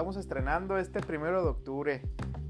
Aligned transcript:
estamos 0.00 0.16
estrenando 0.16 0.78
este 0.78 1.02
primero 1.02 1.42
de 1.42 1.50
octubre 1.50 2.02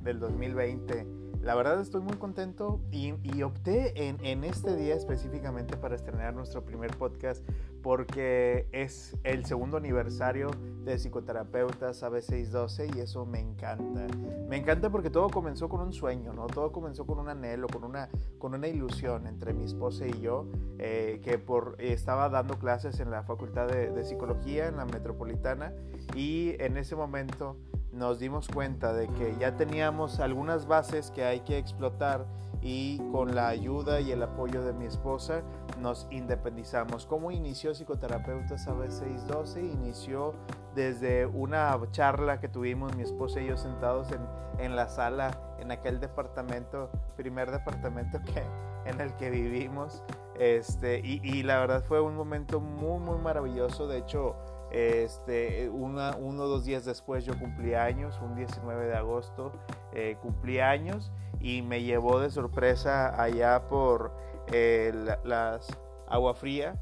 del 0.05 0.21
2020 0.21 1.05
la 1.43 1.57
verdad 1.57 1.81
estoy 1.81 2.01
muy 2.01 2.17
contento 2.17 2.81
y, 2.93 3.43
opté 3.43 4.09
en, 4.09 4.45
este 4.45 4.77
día 4.77 4.95
específicamente 4.95 5.77
para 5.77 5.97
estrenar 5.97 6.33
nuestro 6.33 6.65
primer 6.65 6.97
podcast 6.97 7.45
porque 7.83 8.67
es 8.73 9.17
el 9.25 9.45
segundo 9.45 9.77
aniversario 9.77 10.51
de 10.85 10.99
Psicoterapeutas 10.99 12.03
AB612 12.03 12.97
y 12.97 13.01
eso 13.01 13.27
me 13.27 13.41
encanta. 13.41 14.07
Me 14.49 14.57
encanta 14.57 14.91
porque 14.91 15.11
todo 15.11 15.29
comenzó 15.29 15.69
con 15.69 15.81
un 15.81 15.93
sueño, 15.93 16.33
¿no? 16.33 16.47
Todo 16.47 16.73
comenzó 16.73 17.07
con 17.07 17.19
un 17.19 17.29
anhelo, 17.29 17.69
con 17.69 17.85
una, 17.85 18.09
con 18.39 18.55
una 18.55 18.69
ilusión 18.69 19.27
entre 19.27 19.55
mi 19.55 19.65
esposa 19.65 20.07
y 20.07 20.21
yo, 20.21 20.47
eh, 20.79 21.21
que 21.23 21.39
por, 21.39 21.77
estaba 21.79 22.29
dando 22.29 22.59
clases 22.59 23.01
en 23.01 23.11
la 23.11 23.23
Facultad 23.23 23.69
de, 23.69 23.91
de 23.91 24.05
Psicología 24.05 24.69
en 24.69 24.77
la 24.77 24.85
Metropolitana 24.85 25.73
y 26.15 26.55
en 26.59 26.77
ese 26.77 26.97
momento 26.97 27.57
nos 27.93 28.19
dimos 28.19 28.49
cuenta 28.49 28.93
de 28.93 29.09
que 29.09 29.37
ya 29.39 29.57
teníamos 29.57 30.21
algunas 30.21 30.67
bases 30.67 31.11
que 31.11 31.25
hay 31.25 31.41
que 31.41 31.59
explotar 31.59 32.27
y 32.63 32.99
con 33.11 33.35
la 33.35 33.49
ayuda 33.49 34.01
y 34.01 34.13
el 34.13 34.23
apoyo 34.23 34.63
de 34.63 34.73
mi 34.73 34.85
esposa 34.85 35.43
nos 35.79 36.07
independizamos. 36.11 37.07
¿Cómo 37.07 37.31
inició 37.31 37.75
Psicoterapeutas 37.75 38.67
AB612? 38.67 39.73
Inició 39.73 40.35
desde 40.75 41.27
una 41.27 41.79
charla 41.91 42.41
que 42.41 42.49
tuvimos 42.49 42.95
mi 42.97 43.03
esposa 43.03 43.41
y 43.41 43.47
yo 43.47 43.57
sentados 43.57 44.13
en, 44.13 44.21
en 44.59 44.77
la 44.77 44.89
sala, 44.89 45.57
en 45.59 45.71
aquel 45.71 46.01
departamento, 46.01 46.91
primer 47.17 47.51
departamento 47.51 48.21
que, 48.25 48.45
en 48.85 49.01
el 49.01 49.15
que 49.17 49.31
vivimos. 49.31 50.03
Este, 50.39 51.01
y, 51.01 51.21
y 51.23 51.43
la 51.43 51.61
verdad 51.61 51.85
fue 51.85 52.01
un 52.01 52.15
momento 52.15 52.61
muy, 52.61 52.99
muy 52.99 53.19
maravilloso. 53.19 53.87
De 53.87 53.99
hecho, 53.99 54.37
este, 54.71 55.69
una, 55.69 56.17
uno 56.17 56.45
o 56.45 56.49
dos 56.49 56.65
días 56.65 56.85
después 56.85 57.25
yo 57.25 57.39
cumplí 57.39 57.75
años, 57.75 58.19
un 58.23 58.35
19 58.37 58.87
de 58.87 58.97
agosto 58.97 59.53
eh, 59.93 60.17
cumplí 60.23 60.61
años 60.61 61.11
y 61.41 61.63
me 61.63 61.83
llevó 61.83 62.21
de 62.21 62.31
sorpresa 62.31 63.21
allá 63.21 63.69
por 63.69 64.13
eh, 64.53 64.93
las 65.25 65.67
Agua 66.09 66.35
Fría. 66.35 66.81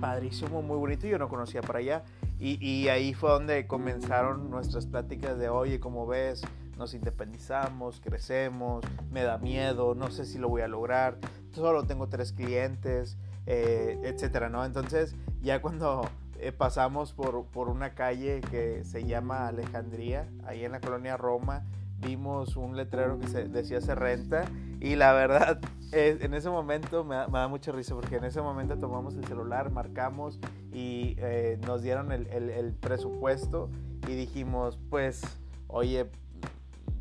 Padrísimo, 0.00 0.62
muy 0.62 0.76
bonito, 0.76 1.06
yo 1.06 1.18
no 1.18 1.28
conocía 1.28 1.60
para 1.62 1.78
allá. 1.78 2.04
Y, 2.38 2.58
y, 2.64 2.88
ahí 2.88 3.14
fue 3.14 3.30
donde 3.30 3.66
comenzaron 3.66 4.50
nuestras 4.50 4.86
pláticas 4.86 5.38
de, 5.38 5.48
oye, 5.48 5.78
como 5.80 6.06
ves, 6.06 6.42
nos 6.76 6.92
independizamos, 6.92 8.00
crecemos, 8.00 8.84
me 9.10 9.22
da 9.22 9.38
miedo, 9.38 9.94
no 9.94 10.10
sé 10.10 10.26
si 10.26 10.38
lo 10.38 10.48
voy 10.48 10.62
a 10.62 10.68
lograr, 10.68 11.16
solo 11.52 11.84
tengo 11.84 12.08
tres 12.08 12.32
clientes, 12.32 13.16
eh, 13.46 13.98
etcétera, 14.02 14.48
¿no? 14.48 14.64
Entonces, 14.64 15.14
ya 15.42 15.62
cuando 15.62 16.02
eh, 16.40 16.52
pasamos 16.52 17.12
por, 17.12 17.46
por, 17.46 17.68
una 17.68 17.94
calle 17.94 18.40
que 18.40 18.84
se 18.84 19.04
llama 19.04 19.48
Alejandría, 19.48 20.28
ahí 20.46 20.64
en 20.64 20.72
la 20.72 20.80
colonia 20.80 21.16
Roma. 21.16 21.64
Vimos 21.98 22.56
un 22.56 22.76
letrero 22.76 23.18
que 23.18 23.28
se, 23.28 23.48
decía 23.48 23.80
se 23.80 23.94
renta 23.94 24.44
y 24.80 24.96
la 24.96 25.12
verdad 25.12 25.60
en 25.92 26.34
ese 26.34 26.50
momento 26.50 27.04
me 27.04 27.14
da, 27.14 27.48
mucha 27.48 27.72
risa 27.72 27.94
porque 27.94 28.16
en 28.16 28.24
ese 28.24 28.42
momento 28.42 28.76
tomamos 28.76 29.14
el 29.16 29.24
celular, 29.24 29.70
marcamos 29.70 30.38
y 30.72 31.14
eh, 31.18 31.58
nos 31.66 31.82
dieron 31.82 32.12
el, 32.12 32.26
el, 32.26 32.50
el 32.50 32.74
presupuesto 32.74 33.70
y 34.06 34.14
dijimos 34.14 34.78
pues 34.90 35.22
oye 35.68 36.10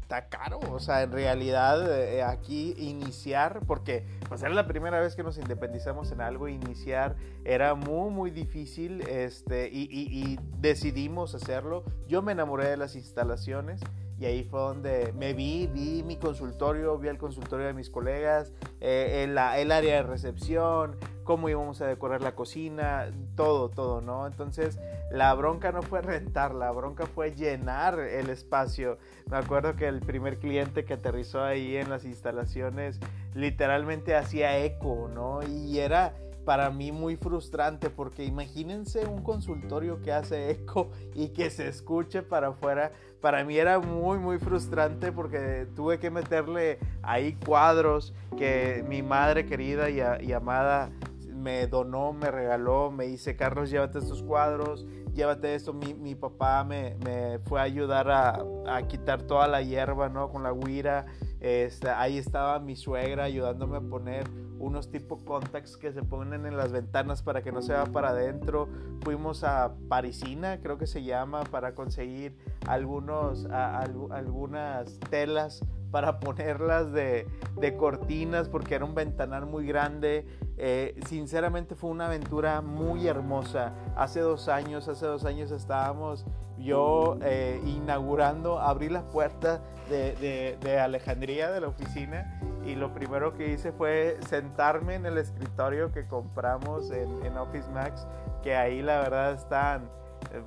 caro. 0.08 0.59
O 0.72 0.80
sea, 0.80 1.04
en 1.04 1.12
realidad 1.12 1.92
eh, 1.92 2.23
aquí 2.23 2.73
iniciar, 2.78 3.62
porque 3.66 4.06
pues 4.28 4.42
era 4.42 4.54
la 4.54 4.68
primera 4.68 5.00
vez 5.00 5.16
que 5.16 5.23
nos 5.23 5.38
independizamos 5.38 6.12
en 6.12 6.22
algo, 6.22 6.48
iniciar 6.48 7.16
era 7.46 7.76
muy, 7.76 8.12
muy 8.12 8.31
difícil 8.31 9.02
este, 9.08 9.70
y, 9.72 10.40
decidimos 10.59 11.36
hacerlo. 11.36 11.84
Yo 12.08 12.22
me 12.22 12.31
enamoré 12.31 12.70
de 12.70 12.78
las 12.78 12.96
instalaciones 12.96 13.81
y 14.18 14.25
ahí 14.25 14.44
fue 14.44 14.62
donde 14.62 15.14
me 15.14 15.34
vi, 15.34 15.68
vi 15.68 16.03
mi 16.03 16.16
consultorio, 16.16 16.97
vi 16.97 17.09
el 17.09 17.18
consultorio 17.18 17.68
de 17.68 17.74
mis 17.74 17.90
colegas, 17.90 18.53
eh, 18.80 19.24
el, 19.24 19.31
el, 19.31 19.72
área 19.72 19.96
de 19.96 20.03
recepción, 20.03 20.96
cómo 21.23 21.50
íbamos 21.50 21.81
a 21.81 21.88
decorar 21.88 22.22
la 22.22 22.35
cocina, 22.35 23.11
todo, 23.35 23.69
todo, 23.69 24.01
¿no? 24.01 24.28
Entonces 24.28 24.79
la 25.11 25.34
bronca 25.34 25.72
no 25.72 25.81
fue 25.81 26.01
rentar, 26.01 26.53
la 26.53 26.72
bronca 26.72 27.06
fue 27.06 27.34
llenar 27.35 28.00
el 28.00 28.29
espacio. 28.29 28.97
Me 29.29 29.38
acuerdo 29.38 29.75
que 29.75 29.88
el 29.88 30.00
primer 30.00 30.39
cliente 30.39 30.85
que 30.85 30.94
aterrizó 30.94 31.44
ahí 31.44 31.78
en 31.78 31.89
las 31.89 32.06
instalaciones 32.06 33.00
literalmente 33.34 34.16
hacía 34.16 34.57
eco, 34.59 35.09
¿no? 35.13 35.41
Y 35.44 35.79
era 35.79 36.13
para 36.45 36.69
mí 36.69 36.91
muy 36.91 37.16
frustrante 37.16 37.90
porque 37.90 38.25
imagínense 38.25 39.05
un 39.05 39.23
consultorio 39.23 40.01
que 40.01 40.11
hace 40.11 40.51
eco 40.51 40.91
y 41.16 41.29
que 41.29 41.50
se 41.50 41.67
escuche 41.67 42.22
para 42.22 42.50
afuera. 42.50 42.91
Para 43.22 43.44
mí 43.45 43.57
era 43.57 43.79
muy 43.79 44.17
muy 44.17 44.38
frustrante 44.38 45.11
porque 45.11 45.67
tuve 45.75 46.00
que 46.00 46.11
meterle 46.11 46.79
ahí 47.01 47.34
cuadros 47.45 48.13
que 48.38 48.84
mi 48.88 49.01
madre 49.01 49.45
querida 49.45 49.90
y, 49.90 50.01
y 50.28 50.34
amada 50.34 50.91
me 51.34 51.68
donó, 51.68 52.14
me 52.14 52.32
regaló, 52.32 52.92
me 52.92 53.06
dice, 53.06 53.36
Carlos, 53.36 53.70
llévate 53.70 54.00
estos 54.00 54.24
cuadros, 54.24 54.86
llévate 55.14 55.56
esto. 55.56 55.74
Mi, 55.74 55.94
mi 55.94 56.16
papá 56.16 56.64
me, 56.64 56.96
me, 57.04 57.40
fue 57.40 57.60
a 57.60 57.64
ayudar 57.64 58.10
a, 58.10 58.44
a, 58.68 58.88
quitar 58.88 59.24
toda 59.24 59.48
la 59.48 59.62
hierba, 59.62 60.10
¿no? 60.10 60.30
Con 60.30 60.44
la 60.44 60.52
guira. 60.54 61.06
Este, 61.40 61.90
ahí 61.90 62.18
estaba 62.18 62.60
mi 62.60 62.76
suegra 62.76 63.26
ayudándome 63.26 63.78
a 63.78 63.82
poner 63.82 64.30
unos 64.63 64.90
tipo 64.90 65.18
contacts 65.24 65.78
que 65.78 65.91
se 65.91 66.01
ponen 66.03 66.46
en 66.46 66.57
las 66.57 66.72
ventanas 66.72 67.22
para 67.22 67.41
que 67.41 67.51
no 67.51 67.62
se 67.62 67.74
vaya 67.74 67.91
para 67.91 68.09
adentro. 68.09 68.69
Fuimos 69.01 69.44
a 69.44 69.74
Parisina, 69.90 70.59
creo 70.62 70.78
que 70.78 70.88
se 70.88 71.03
llama, 71.03 71.44
para 71.44 71.75
conseguir 71.75 72.35
algunos, 72.68 73.46
algunas 73.46 75.00
telas 75.09 75.63
para 75.91 76.19
ponerlas 76.22 76.91
de, 76.91 77.28
de, 77.59 77.78
cortinas 77.78 78.50
porque 78.50 78.75
era 78.75 78.85
un 78.85 78.96
ventanal 78.96 79.46
muy 79.46 79.68
grande. 79.68 80.25
Eh, 80.57 81.00
sinceramente 81.07 81.75
fue 81.75 81.90
una 81.90 82.07
aventura 82.07 82.62
muy 82.62 83.07
hermosa. 83.07 83.73
Hace 83.96 84.22
dos 84.22 84.47
años, 84.47 84.88
hace 84.88 85.06
dos 85.06 85.25
años 85.25 85.52
estábamos 85.52 86.25
yo 86.57 87.18
eh, 87.22 87.62
inaugurando, 87.66 88.59
abrí 88.59 88.90
la 88.90 89.03
puerta 89.03 89.62
de, 89.90 90.16
de, 90.16 90.57
de, 90.62 90.79
Alejandría, 90.79 91.52
de 91.52 91.62
la 91.62 91.68
oficina, 91.68 92.40
y 92.66 92.75
lo 92.75 92.94
primero 92.94 93.34
que 93.34 93.50
hice 93.50 93.72
fue 93.72 94.18
sentarme 94.28 94.96
en 94.96 95.06
el 95.06 95.18
escritorio 95.18 95.91
que 95.91 96.06
compramos 96.06 96.91
en, 96.91 97.38
Office 97.38 97.69
Max, 97.72 98.07
que 98.41 98.56
ahí 98.56 98.81
la 98.81 99.00
verdad 99.01 99.34
están, 99.34 99.90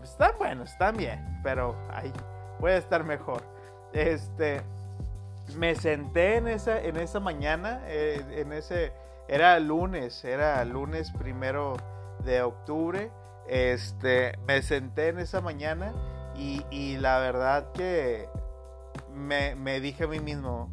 están 0.03 0.33
buenos, 0.39 0.73
están 0.73 0.97
bien, 0.97 1.41
pero 1.43 1.77
ahí 1.91 2.13
puede 2.59 2.79
estar 2.79 3.05
mejor. 3.05 3.43
Este, 3.93 4.63
me 5.57 5.75
senté 5.75 6.37
en 6.37 6.49
esa, 6.49 6.81
en 6.81 6.97
esa 6.97 7.21
mañana, 7.21 7.81
eh, 7.87 8.25
en 8.31 8.53
ese, 8.53 8.93
era 9.29 9.59
lunes, 9.61 10.25
era 10.25 10.65
lunes 10.65 11.11
primero 11.13 11.77
de 12.25 12.43
octubre, 12.43 13.11
este, 13.49 14.39
me 14.47 14.63
senté 14.63 15.09
en 15.09 15.19
esa 15.19 15.41
mañana 15.41 15.93
y, 16.35 16.65
y 16.71 16.97
la 16.97 17.19
verdad 17.19 17.73
que 17.73 18.29
me, 19.15 19.55
me, 19.55 19.81
dije 19.81 20.05
a 20.05 20.07
mí 20.09 20.21
mismo, 20.21 20.71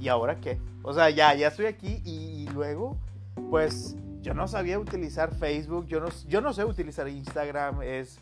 ¿y 0.00 0.08
ahora 0.08 0.40
qué? 0.40 0.58
O 0.82 0.92
sea, 0.92 1.10
ya, 1.10 1.34
ya 1.34 1.48
estoy 1.48 1.66
aquí 1.66 2.00
y, 2.04 2.44
y 2.44 2.48
luego, 2.48 2.96
pues 3.50 3.96
yo 4.20 4.34
no 4.34 4.48
sabía 4.48 4.78
utilizar 4.78 5.34
Facebook, 5.34 5.86
yo 5.86 6.00
no, 6.00 6.08
yo 6.28 6.40
no 6.40 6.52
sé 6.52 6.64
utilizar 6.64 7.08
Instagram, 7.08 7.82
es, 7.82 8.20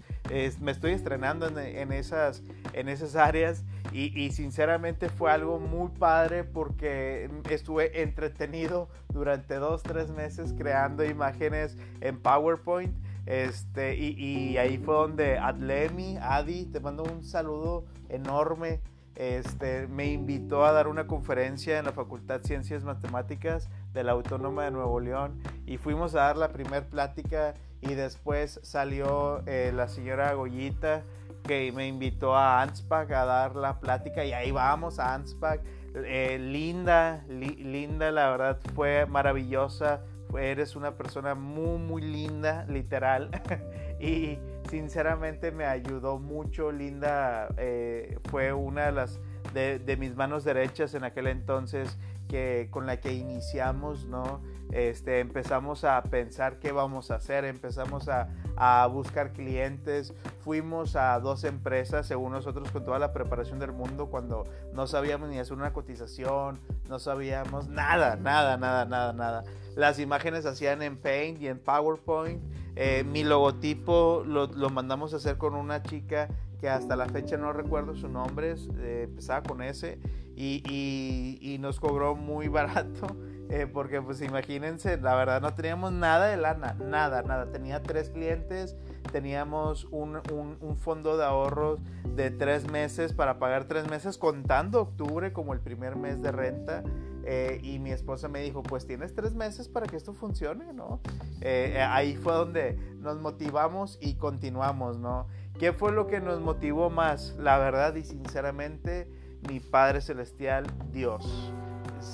me 0.61 0.73
estoy 0.73 0.93
estrenando 0.93 1.49
en, 1.59 1.93
esas, 1.93 2.43
en 2.73 2.89
esas 2.89 3.17
áreas 3.17 3.65
y, 3.93 4.17
y, 4.21 4.33
sinceramente 4.33 5.09
fue 5.09 5.31
algo 5.31 5.59
muy 5.59 5.89
padre 5.91 6.45
porque 6.45 7.31
estuve 7.49 8.03
entretenido 8.03 8.89
durante 9.13 9.55
dos, 9.57 9.83
tres 9.83 10.11
meses 10.11 10.55
creando 10.57 11.05
imágenes 11.05 11.77
en 12.01 12.21
PowerPoint. 12.21 12.95
Este, 13.25 13.97
y, 13.97 14.13
y 14.13 14.59
ahí 14.59 14.79
fue 14.79 14.95
donde 14.95 15.39
Adlemi, 15.39 16.19
Adi, 16.21 16.67
te 16.67 16.79
mando 16.79 17.03
un 17.03 17.25
saludo 17.25 17.85
enorme. 18.09 18.81
Este, 19.17 19.87
me 19.87 20.13
invitó 20.13 20.67
a 20.67 20.73
dar 20.73 20.89
una 20.89 21.07
conferencia 21.07 21.79
en 21.79 21.87
la 21.87 21.93
Facultad 21.93 22.41
de 22.41 22.47
Ciencias 22.47 22.85
Matemáticas 22.85 23.71
de 23.95 24.05
la 24.05 24.13
Autónoma 24.13 24.65
de 24.65 24.71
Nuevo 24.71 25.01
León 25.01 25.41
y 25.67 25.79
fuimos 25.79 26.15
a 26.15 26.21
dar 26.21 26.37
la 26.37 26.49
primer 26.49 26.87
plática 26.87 27.55
y 27.81 27.95
después 27.95 28.61
salió 28.63 29.43
eh, 29.47 29.73
la 29.75 29.89
señora 29.89 30.35
Goyita 30.35 31.03
que 31.45 31.73
me 31.73 31.87
invitó 31.87 32.37
a 32.37 32.61
ANSPAC 32.61 33.11
a 33.13 33.25
dar 33.25 33.57
la 33.57 33.81
plática 33.81 34.25
y 34.25 34.33
ahí 34.33 34.51
vamos 34.51 34.99
a 34.99 35.15
ANSPAC. 35.15 35.63
Eh, 35.95 36.39
linda, 36.39 37.25
li, 37.29 37.57
linda, 37.57 38.11
la 38.11 38.31
verdad 38.31 38.59
fue 38.75 39.07
maravillosa. 39.07 40.03
Fue, 40.29 40.51
eres 40.51 40.77
una 40.77 40.97
persona 40.97 41.35
muy, 41.35 41.79
muy 41.79 42.03
linda, 42.03 42.67
literal. 42.69 43.31
y 44.01 44.39
sinceramente 44.69 45.53
me 45.53 45.65
ayudó 45.65 46.19
mucho. 46.19 46.73
Linda 46.73 47.49
eh, 47.57 48.19
fue 48.31 48.53
una 48.53 48.87
de 48.87 48.93
las 48.93 49.21
de, 49.55 49.79
de, 49.79 49.97
mis 49.97 50.15
manos 50.15 50.45
derechas 50.45 50.95
en 50.95 51.05
aquel 51.05 51.29
entonces 51.29 51.97
que 52.29 52.69
con 52.71 52.87
la 52.87 53.01
que 53.01 53.13
iniciamos, 53.13 54.07
¿no? 54.07 54.43
Este, 54.73 55.21
empezamos 55.21 55.85
a 55.85 56.03
pensar 56.03 56.59
qué 56.59 56.73
vamos 56.73 57.11
a 57.11 57.17
hacer, 57.17 57.45
empezamos 57.45 58.09
a, 58.09 58.29
a, 58.57 58.87
buscar 58.87 59.33
clientes, 59.33 60.13
fuimos 60.41 60.97
a 60.97 61.19
dos 61.21 61.45
empresas, 61.45 62.07
según 62.07 62.33
nosotros, 62.33 62.71
con 62.71 62.85
toda 62.85 62.99
la 62.99 63.13
preparación 63.13 63.59
del 63.59 63.73
mundo, 63.73 64.07
cuando 64.07 64.45
no 64.73 64.87
sabíamos 64.87 65.29
ni 65.29 65.39
hacer 65.39 65.57
una 65.57 65.73
cotización, 65.73 66.61
no 66.89 66.99
sabíamos 66.99 67.69
nada, 67.69 68.17
nada, 68.17 68.57
nada, 68.57 68.85
nada, 68.85 69.13
nada. 69.13 69.45
Las 69.77 69.99
imágenes 69.99 70.47
hacían 70.47 70.83
en 70.83 70.97
Paint 70.97 71.41
y 71.41 71.49
en 71.49 71.59
PowerPoint. 71.59 72.43
Eh, 72.77 73.05
mi 73.05 73.25
logotipo 73.25 74.23
lo, 74.27 74.47
lo 74.47 74.71
mandamos 74.71 75.15
a 75.15 75.17
hacer 75.17 75.39
con 75.39 75.55
una 75.55 75.83
chica 75.83 76.29
que 76.61 76.69
hasta 76.69 76.97
la 76.97 77.07
fecha 77.09 77.37
no 77.37 77.53
recuerdo 77.53 77.95
su 77.95 78.09
nombre, 78.09 78.55
eh, 78.79 79.03
empezaba 79.09 79.43
con 79.43 79.63
S 79.63 79.99
y, 80.35 80.63
y, 80.69 81.39
y, 81.41 81.59
nos 81.59 81.81
cobró 81.81 82.15
muy 82.15 82.49
barato. 82.49 83.07
Eh, 83.49 83.69
porque 83.73 84.03
pues 84.03 84.21
imagínense, 84.23 84.97
la 84.97 85.15
verdad 85.15 85.41
no 85.41 85.55
teníamos 85.55 85.93
nada 85.93 86.27
de 86.27 86.37
lana, 86.37 86.75
nada, 86.75 87.23
nada. 87.23 87.47
Tenía 87.53 87.83
tres 87.83 88.11
clientes, 88.11 88.77
teníamos 89.13 89.85
un, 89.93 90.17
un, 90.33 90.57
un, 90.61 90.77
fondo 90.77 91.17
de 91.17 91.25
ahorros 91.25 91.79
de 92.17 92.31
tres 92.31 92.69
meses 92.71 93.13
para 93.13 93.39
pagar 93.39 93.67
tres 93.67 93.89
meses, 93.89 94.19
contando 94.19 94.81
octubre 94.81 95.33
como 95.33 95.53
el 95.53 95.61
primer 95.61 95.97
mes 95.97 96.21
de 96.23 96.33
renta. 96.33 96.83
Eh, 97.29 97.59
y 97.63 97.81
mi 97.81 97.91
esposa 97.91 98.29
me 98.29 98.41
dijo, 98.41 98.63
pues 98.63 98.87
tienes 98.87 99.13
tres 99.13 99.35
meses 99.35 99.69
para 99.69 99.87
que 99.87 99.97
esto 99.97 100.15
funcione, 100.15 100.73
¿no? 100.73 101.01
Eh, 101.41 101.85
ahí 101.89 102.15
fue 102.15 102.33
donde 102.33 102.79
nos 103.01 103.21
motivamos 103.21 103.99
y 104.01 104.15
continuamos, 104.15 104.99
¿no? 104.99 105.27
¿Qué 105.59 105.73
fue 105.73 105.91
lo 105.91 106.07
que 106.07 106.21
nos 106.21 106.41
motivó 106.41 106.89
más? 106.89 107.35
La 107.37 107.59
verdad 107.59 107.97
y 107.97 108.05
sinceramente, 108.05 109.11
mi 109.49 109.59
Padre 109.59 110.03
Celestial, 110.03 110.67
Dios. 110.93 111.53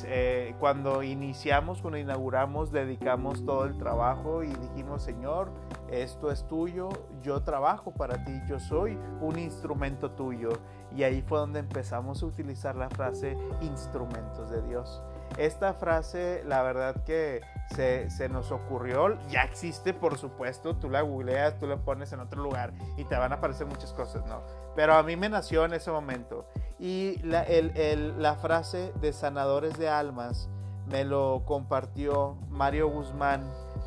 Eh, 0.05 0.55
cuando 0.58 1.02
iniciamos, 1.02 1.81
cuando 1.81 1.99
inauguramos, 1.99 2.73
dedicamos 2.73 3.44
todo 3.44 3.64
el 3.64 3.76
trabajo 3.79 4.43
y 4.43 4.52
dijimos, 4.52 5.02
Señor, 5.02 5.50
esto 5.90 6.31
es 6.31 6.46
tuyo, 6.46 6.88
yo 7.23 7.43
trabajo 7.43 7.93
para 7.93 8.25
ti, 8.25 8.32
yo 8.49 8.58
soy 8.58 8.99
un 9.20 9.38
instrumento 9.38 10.12
tuyo. 10.12 10.50
Y 10.94 11.05
ahí 11.05 11.23
fue 11.23 11.38
donde 11.38 11.61
empezamos 11.61 12.23
a 12.23 12.26
utilizar 12.26 12.76
la 12.76 12.90
frase 12.90 13.37
instrumentos 13.61 14.50
de 14.50 14.62
Dios. 14.62 15.02
Esta 15.38 15.73
frase, 15.73 16.43
la 16.46 16.62
verdad 16.62 17.02
que 17.05 17.40
se, 17.75 18.11
se, 18.11 18.29
nos 18.29 18.52
ocurrió, 18.52 19.19
ya 19.31 19.43
existe 19.43 19.94
por 19.94 20.19
supuesto, 20.19 20.76
tú 20.76 20.90
la 20.90 21.00
googleas, 21.00 21.58
tú 21.58 21.67
la 21.67 21.79
pones 21.79 22.12
en 22.12 22.20
otro 22.20 22.43
lugar 22.43 22.75
y 22.99 23.05
te 23.05 23.17
van 23.17 23.32
a 23.32 23.37
aparecer 23.37 23.67
muchas 23.67 23.94
cosas, 23.94 24.26
¿no? 24.26 24.43
Pero 24.75 24.95
a 24.95 25.03
mí 25.03 25.17
me 25.17 25.29
nació 25.29 25.65
en 25.65 25.75
ese 25.75 25.91
momento. 25.91 26.47
Y 26.79 27.19
la, 27.23 27.43
el, 27.43 27.77
el, 27.77 28.21
la 28.21 28.35
frase 28.37 28.93
de 29.01 29.13
sanadores 29.13 29.79
de 29.79 29.89
almas 29.89 30.49
me 30.91 31.05
lo 31.05 31.43
compartió 31.47 32.37
Mario 32.49 32.89
Guzmán, 32.89 33.43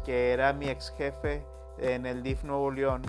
que 0.05 0.31
era 0.31 0.53
mi 0.53 0.69
ex 0.69 0.93
jefe 0.97 1.45
en 1.77 2.05
el 2.05 2.23
DIF 2.23 2.43
Nuevo 2.43 2.71
León. 2.71 3.01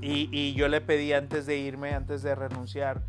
Y, 0.00 0.28
y 0.32 0.54
yo 0.54 0.66
le 0.66 0.80
pedí 0.80 1.12
antes 1.12 1.46
de 1.46 1.58
irme, 1.58 1.94
antes 1.94 2.22
de 2.22 2.34
renunciar, 2.34 3.02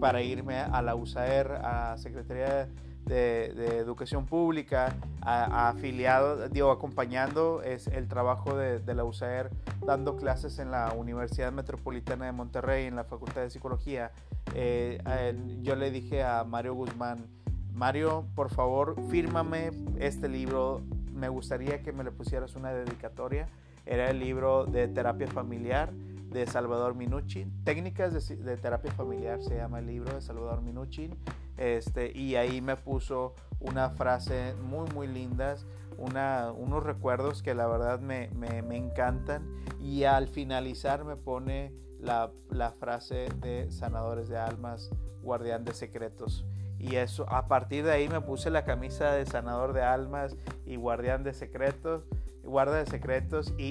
para 0.00 0.22
irme 0.22 0.58
a 0.58 0.82
la 0.82 0.94
USAER, 0.94 1.52
a 1.64 1.96
Secretaría 1.98 2.68
de, 3.08 3.52
de 3.54 3.78
Educación 3.78 4.26
Pública, 4.26 4.96
a, 5.22 5.44
a, 5.44 5.68
afiliado, 5.70 6.48
digo, 6.48 6.70
acompañando 6.70 7.62
es 7.62 7.86
el 7.88 8.06
trabajo 8.06 8.56
de, 8.56 8.78
de, 8.78 8.94
la 8.94 9.04
USAER, 9.04 9.50
dando 9.84 10.16
clases 10.16 10.58
en 10.58 10.70
la 10.70 10.92
Universidad 10.92 11.50
Metropolitana 11.52 12.26
de 12.26 12.32
Monterrey, 12.32 12.86
en 12.86 12.96
la 12.96 13.04
Facultad 13.04 13.40
de 13.40 13.50
Psicología. 13.50 14.12
Eh, 14.54 14.98
él, 15.20 15.62
yo 15.62 15.74
le 15.74 15.90
dije 15.90 16.22
a 16.22 16.44
Mario 16.44 16.74
Guzmán, 16.74 17.26
Mario, 17.72 18.26
por 18.34 18.50
favor, 18.50 18.96
fírmame 19.08 19.70
este 19.98 20.28
libro, 20.28 20.82
me 21.12 21.28
gustaría 21.28 21.82
que 21.82 21.92
me 21.92 22.04
le 22.04 22.10
pusieras 22.10 22.56
una 22.56 22.72
dedicatoria. 22.72 23.48
Era 23.86 24.10
el 24.10 24.18
libro 24.18 24.66
de 24.66 24.86
terapia 24.88 25.26
familiar 25.28 25.92
de 25.92 26.46
Salvador 26.46 26.94
Minuchin. 26.94 27.52
Técnicas 27.64 28.12
de, 28.28 28.36
de, 28.36 28.56
terapia 28.56 28.92
familiar 28.92 29.40
se 29.42 29.56
llama 29.56 29.78
el 29.78 29.86
libro 29.86 30.12
de 30.12 30.20
Salvador 30.20 30.60
Minuchin. 30.60 31.16
Este, 31.58 32.16
y 32.16 32.36
ahí 32.36 32.60
me 32.60 32.76
puso 32.76 33.34
una 33.60 33.90
frase 33.90 34.54
muy, 34.62 34.88
muy 34.94 35.08
lindas, 35.08 35.66
una, 35.96 36.52
unos 36.52 36.84
recuerdos 36.84 37.42
que 37.42 37.54
la 37.54 37.66
verdad 37.66 38.00
me, 38.00 38.30
me, 38.34 38.62
me, 38.62 38.76
encantan. 38.76 39.44
Y 39.80 40.04
al 40.04 40.28
finalizar 40.28 41.04
me 41.04 41.16
pone 41.16 41.72
la, 41.98 42.30
la 42.50 42.72
frase 42.72 43.28
de 43.40 43.70
Sanadores 43.70 44.28
de 44.28 44.38
Almas, 44.38 44.90
Guardián 45.22 45.64
de 45.64 45.74
Secretos. 45.74 46.46
Y 46.78 46.96
eso, 46.96 47.28
a 47.28 47.48
partir 47.48 47.84
de 47.84 47.92
ahí 47.92 48.08
me 48.08 48.20
puse 48.20 48.50
la 48.50 48.64
camisa 48.64 49.12
de 49.12 49.26
sanador 49.26 49.72
de 49.72 49.82
almas 49.82 50.36
y 50.64 50.76
guardián 50.76 51.24
de 51.24 51.34
secretos, 51.34 52.04
guarda 52.44 52.76
de 52.76 52.86
secretos 52.86 53.52
y, 53.58 53.64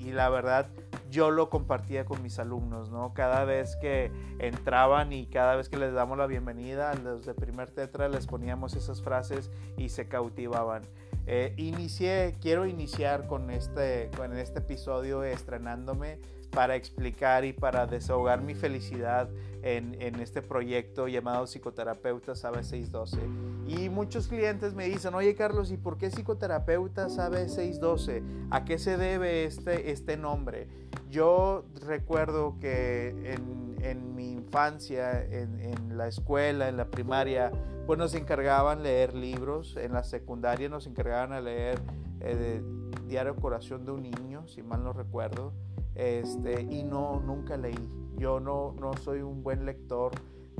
y, 0.00 0.12
la 0.12 0.28
verdad 0.28 0.68
yo 1.10 1.30
lo 1.30 1.48
compartía 1.50 2.04
con 2.04 2.22
mis 2.22 2.38
alumnos, 2.38 2.90
¿no? 2.90 3.14
Cada 3.14 3.44
vez 3.44 3.76
que 3.76 4.10
entraban 4.38 5.12
y 5.12 5.26
cada 5.26 5.56
vez 5.56 5.68
que 5.68 5.76
les 5.76 5.92
damos 5.92 6.18
la 6.18 6.26
bienvenida 6.26 6.90
a 6.90 6.94
los 6.94 7.24
de 7.24 7.34
primer 7.34 7.70
tetra 7.70 8.08
les 8.08 8.26
poníamos 8.26 8.74
esas 8.74 9.02
frases 9.02 9.50
y 9.76 9.88
se 9.88 10.08
cautivaban. 10.08 10.82
Eh, 11.26 11.54
inicié, 11.56 12.36
quiero 12.40 12.66
iniciar 12.66 13.26
con 13.26 13.50
este, 13.50 14.10
con 14.16 14.36
este 14.36 14.58
episodio 14.58 15.24
estrenándome 15.24 16.18
para 16.50 16.76
explicar 16.76 17.44
y 17.44 17.52
para 17.52 17.86
desahogar 17.86 18.42
mi 18.42 18.54
felicidad 18.54 19.28
en, 19.62 20.00
en 20.00 20.20
este 20.20 20.42
proyecto 20.42 21.08
llamado 21.08 21.46
Psicoterapeutas 21.46 22.44
AB 22.44 22.62
612. 22.62 23.18
Y 23.66 23.88
muchos 23.88 24.28
clientes 24.28 24.74
me 24.74 24.86
dicen, 24.86 25.14
oye 25.14 25.34
Carlos, 25.34 25.70
¿y 25.70 25.76
por 25.76 25.96
qué 25.96 26.10
Psicoterapeutas 26.10 27.18
AB 27.18 27.48
612? 27.48 28.22
¿A 28.50 28.64
qué 28.64 28.78
se 28.78 28.96
debe 28.96 29.44
este, 29.44 29.90
este 29.90 30.16
nombre? 30.16 30.68
Yo 31.10 31.64
recuerdo 31.86 32.56
que 32.60 33.08
en, 33.32 33.73
en 33.84 34.14
mi 34.14 34.32
infancia, 34.32 35.22
en, 35.22 35.60
en, 35.60 35.96
la 35.96 36.08
escuela, 36.08 36.68
en 36.68 36.76
la 36.76 36.90
primaria, 36.90 37.52
pues 37.86 37.98
nos 37.98 38.14
encargaban 38.14 38.82
leer 38.82 39.14
libros, 39.14 39.76
en 39.76 39.92
la 39.92 40.02
secundaria 40.04 40.68
nos 40.68 40.86
encargaban 40.86 41.32
a 41.32 41.40
leer 41.40 41.78
eh, 42.20 42.62
Diario 43.06 43.36
Corazón 43.36 43.84
de 43.84 43.92
un 43.92 44.02
Niño, 44.02 44.46
si 44.48 44.62
mal 44.62 44.82
no 44.82 44.92
recuerdo, 44.92 45.52
este, 45.94 46.62
y 46.62 46.82
no, 46.82 47.20
nunca 47.20 47.56
leí. 47.56 47.74
Yo 48.16 48.40
no, 48.40 48.74
no 48.80 48.94
soy 48.94 49.20
un 49.20 49.42
buen 49.42 49.66
lector. 49.66 50.12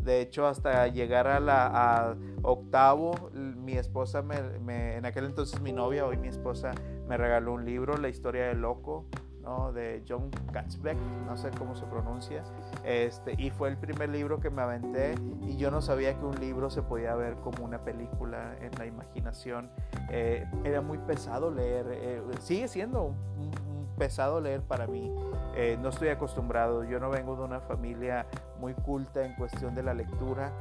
De 0.02 0.20
hecho, 0.20 0.46
hasta 0.46 0.86
llegar 0.88 1.26
a 1.26 1.40
la 1.40 1.66
a 1.66 2.16
octavo, 2.42 3.30
mi 3.32 3.72
esposa, 3.72 4.20
me, 4.20 4.42
me, 4.60 4.96
en 4.96 5.06
aquel 5.06 5.24
entonces 5.24 5.60
mi 5.62 5.72
novia, 5.72 6.04
hoy 6.04 6.18
mi 6.18 6.28
esposa, 6.28 6.72
me 7.08 7.16
regaló 7.16 7.54
un 7.54 7.64
libro, 7.64 7.96
La 7.96 8.08
historia 8.10 8.48
del 8.48 8.60
loco, 8.60 9.06
¿no? 9.44 9.72
de 9.72 10.02
John 10.08 10.30
Katzbeck, 10.52 10.96
no 11.26 11.36
sé 11.36 11.50
cómo 11.58 11.74
se 11.76 11.84
pronuncia, 11.86 12.42
este, 12.84 13.34
y 13.38 13.50
fue 13.50 13.68
el 13.68 13.76
primer 13.76 14.08
libro 14.08 14.40
que 14.40 14.50
me 14.50 14.62
aventé 14.62 15.14
y 15.42 15.56
yo 15.56 15.70
no 15.70 15.80
sabía 15.80 16.18
que 16.18 16.24
un 16.24 16.38
libro 16.40 16.70
se 16.70 16.82
podía 16.82 17.14
ver 17.14 17.36
como 17.36 17.64
una 17.64 17.84
película 17.84 18.56
en 18.60 18.70
la 18.78 18.86
imaginación. 18.86 19.70
Eh, 20.10 20.46
era 20.64 20.80
muy 20.80 20.98
pesado 20.98 21.50
leer, 21.50 21.86
eh, 21.90 22.22
sigue 22.40 22.68
siendo 22.68 23.04
un, 23.04 23.16
un, 23.38 23.86
pesado 23.96 24.40
leer 24.40 24.62
para 24.62 24.88
mí, 24.88 25.14
eh, 25.54 25.78
no 25.80 25.90
estoy 25.90 26.08
acostumbrado, 26.08 26.82
yo 26.82 26.98
no 26.98 27.10
vengo 27.10 27.36
de 27.36 27.42
una 27.42 27.60
familia 27.60 28.26
muy 28.58 28.74
culta 28.74 29.24
en 29.24 29.34
cuestión 29.34 29.74
de 29.74 29.84
la 29.84 29.94
lectura 29.94 30.52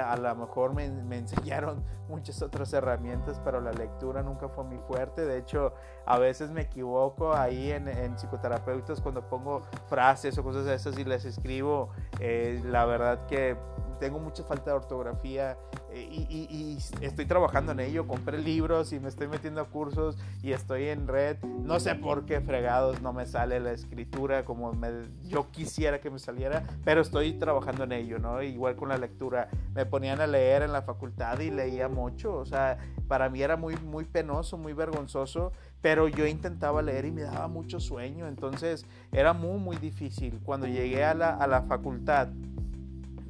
a 0.00 0.16
lo 0.16 0.34
mejor 0.34 0.74
me, 0.74 0.88
me, 0.88 1.18
enseñaron 1.18 1.84
muchas 2.08 2.42
otras 2.42 2.72
herramientas, 2.72 3.40
pero 3.44 3.60
la 3.60 3.72
lectura 3.72 4.22
nunca 4.22 4.48
fue 4.48 4.64
muy 4.64 4.78
fuerte. 4.86 5.24
De 5.24 5.38
hecho, 5.38 5.74
a 6.06 6.18
veces 6.18 6.50
me 6.50 6.62
equivoco 6.62 7.34
ahí 7.34 7.70
en, 7.70 7.88
en 7.88 8.16
psicoterapeutas 8.16 9.00
cuando 9.00 9.28
pongo 9.28 9.62
frases 9.88 10.36
o 10.38 10.42
cosas 10.42 10.64
de 10.64 10.74
esas 10.74 10.98
y 10.98 11.04
les 11.04 11.24
escribo. 11.24 11.90
Eh, 12.20 12.62
la 12.64 12.84
verdad 12.84 13.26
que 13.26 13.56
tengo 14.04 14.18
mucha 14.18 14.44
falta 14.44 14.66
de 14.66 14.76
ortografía 14.76 15.56
eh, 15.90 16.06
y, 16.10 16.26
y, 16.28 16.46
y, 16.50 16.78
estoy 17.02 17.24
trabajando 17.24 17.72
en 17.72 17.80
ello. 17.80 18.06
Compré 18.06 18.36
libros 18.36 18.92
y 18.92 19.00
me 19.00 19.08
estoy 19.08 19.28
metiendo 19.28 19.62
a 19.62 19.64
cursos 19.64 20.18
y 20.42 20.52
estoy 20.52 20.88
en 20.88 21.08
red. 21.08 21.38
No 21.42 21.80
sé 21.80 21.94
por 21.94 22.26
qué 22.26 22.42
fregados 22.42 23.00
no 23.00 23.14
me 23.14 23.24
sale 23.24 23.60
la 23.60 23.72
escritura 23.72 24.44
como 24.44 24.74
me, 24.74 24.90
yo 25.22 25.50
quisiera 25.50 26.02
que 26.02 26.10
me 26.10 26.18
saliera, 26.18 26.66
pero 26.84 27.00
estoy 27.00 27.32
trabajando 27.32 27.84
en 27.84 27.92
ello, 27.92 28.18
¿no? 28.18 28.42
Igual 28.42 28.76
con 28.76 28.90
la 28.90 28.98
lectura. 28.98 29.48
Me 29.72 29.86
ponían 29.86 30.20
a 30.20 30.26
leer 30.26 30.60
en 30.60 30.72
la 30.72 30.82
facultad 30.82 31.40
y 31.40 31.50
leía 31.50 31.88
mucho. 31.88 32.36
O 32.36 32.44
sea, 32.44 32.76
para 33.08 33.30
mí 33.30 33.40
era 33.40 33.56
muy, 33.56 33.74
muy 33.76 34.04
penoso, 34.04 34.58
muy 34.58 34.74
vergonzoso, 34.74 35.52
pero 35.80 36.08
yo 36.08 36.26
intentaba 36.26 36.82
leer 36.82 37.06
y 37.06 37.10
me 37.10 37.22
daba 37.22 37.48
mucho 37.48 37.80
sueño. 37.80 38.28
Entonces 38.28 38.84
era 39.12 39.32
muy, 39.32 39.58
muy 39.58 39.76
difícil. 39.76 40.40
Cuando 40.44 40.66
llegué 40.66 41.04
a 41.04 41.14
la, 41.14 41.30
a 41.30 41.46
la 41.46 41.62
facultad, 41.62 42.28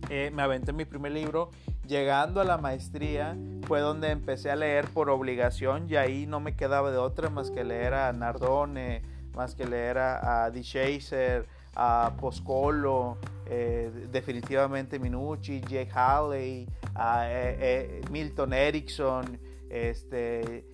eh, 0.08 0.30
me 0.32 0.42
aventé 0.42 0.72
mi 0.72 0.84
primer 0.84 1.12
libro. 1.12 1.50
Llegando 1.86 2.40
a 2.40 2.44
la 2.44 2.58
maestría 2.58 3.36
fue 3.66 3.80
donde 3.80 4.10
empecé 4.10 4.50
a 4.50 4.56
leer 4.56 4.88
por 4.88 5.10
obligación 5.10 5.86
y 5.88 5.96
ahí 5.96 6.26
no 6.26 6.40
me 6.40 6.56
quedaba 6.56 6.90
de 6.90 6.98
otra 6.98 7.28
más 7.28 7.50
que 7.50 7.64
leer 7.64 7.94
a 7.94 8.12
Nardone, 8.12 9.02
más 9.34 9.54
que 9.54 9.66
leer 9.66 9.98
a, 9.98 10.44
a 10.44 10.50
D. 10.50 10.62
Chaser, 10.62 11.46
a 11.74 12.12
Poscolo, 12.20 13.18
eh, 13.46 13.90
definitivamente 14.10 14.98
Minucci, 14.98 15.60
Jay 15.68 15.88
Halley, 15.92 16.68
a, 16.94 17.26
eh, 17.28 18.00
Milton 18.10 18.52
Erickson, 18.52 19.38
Este, 19.68 20.64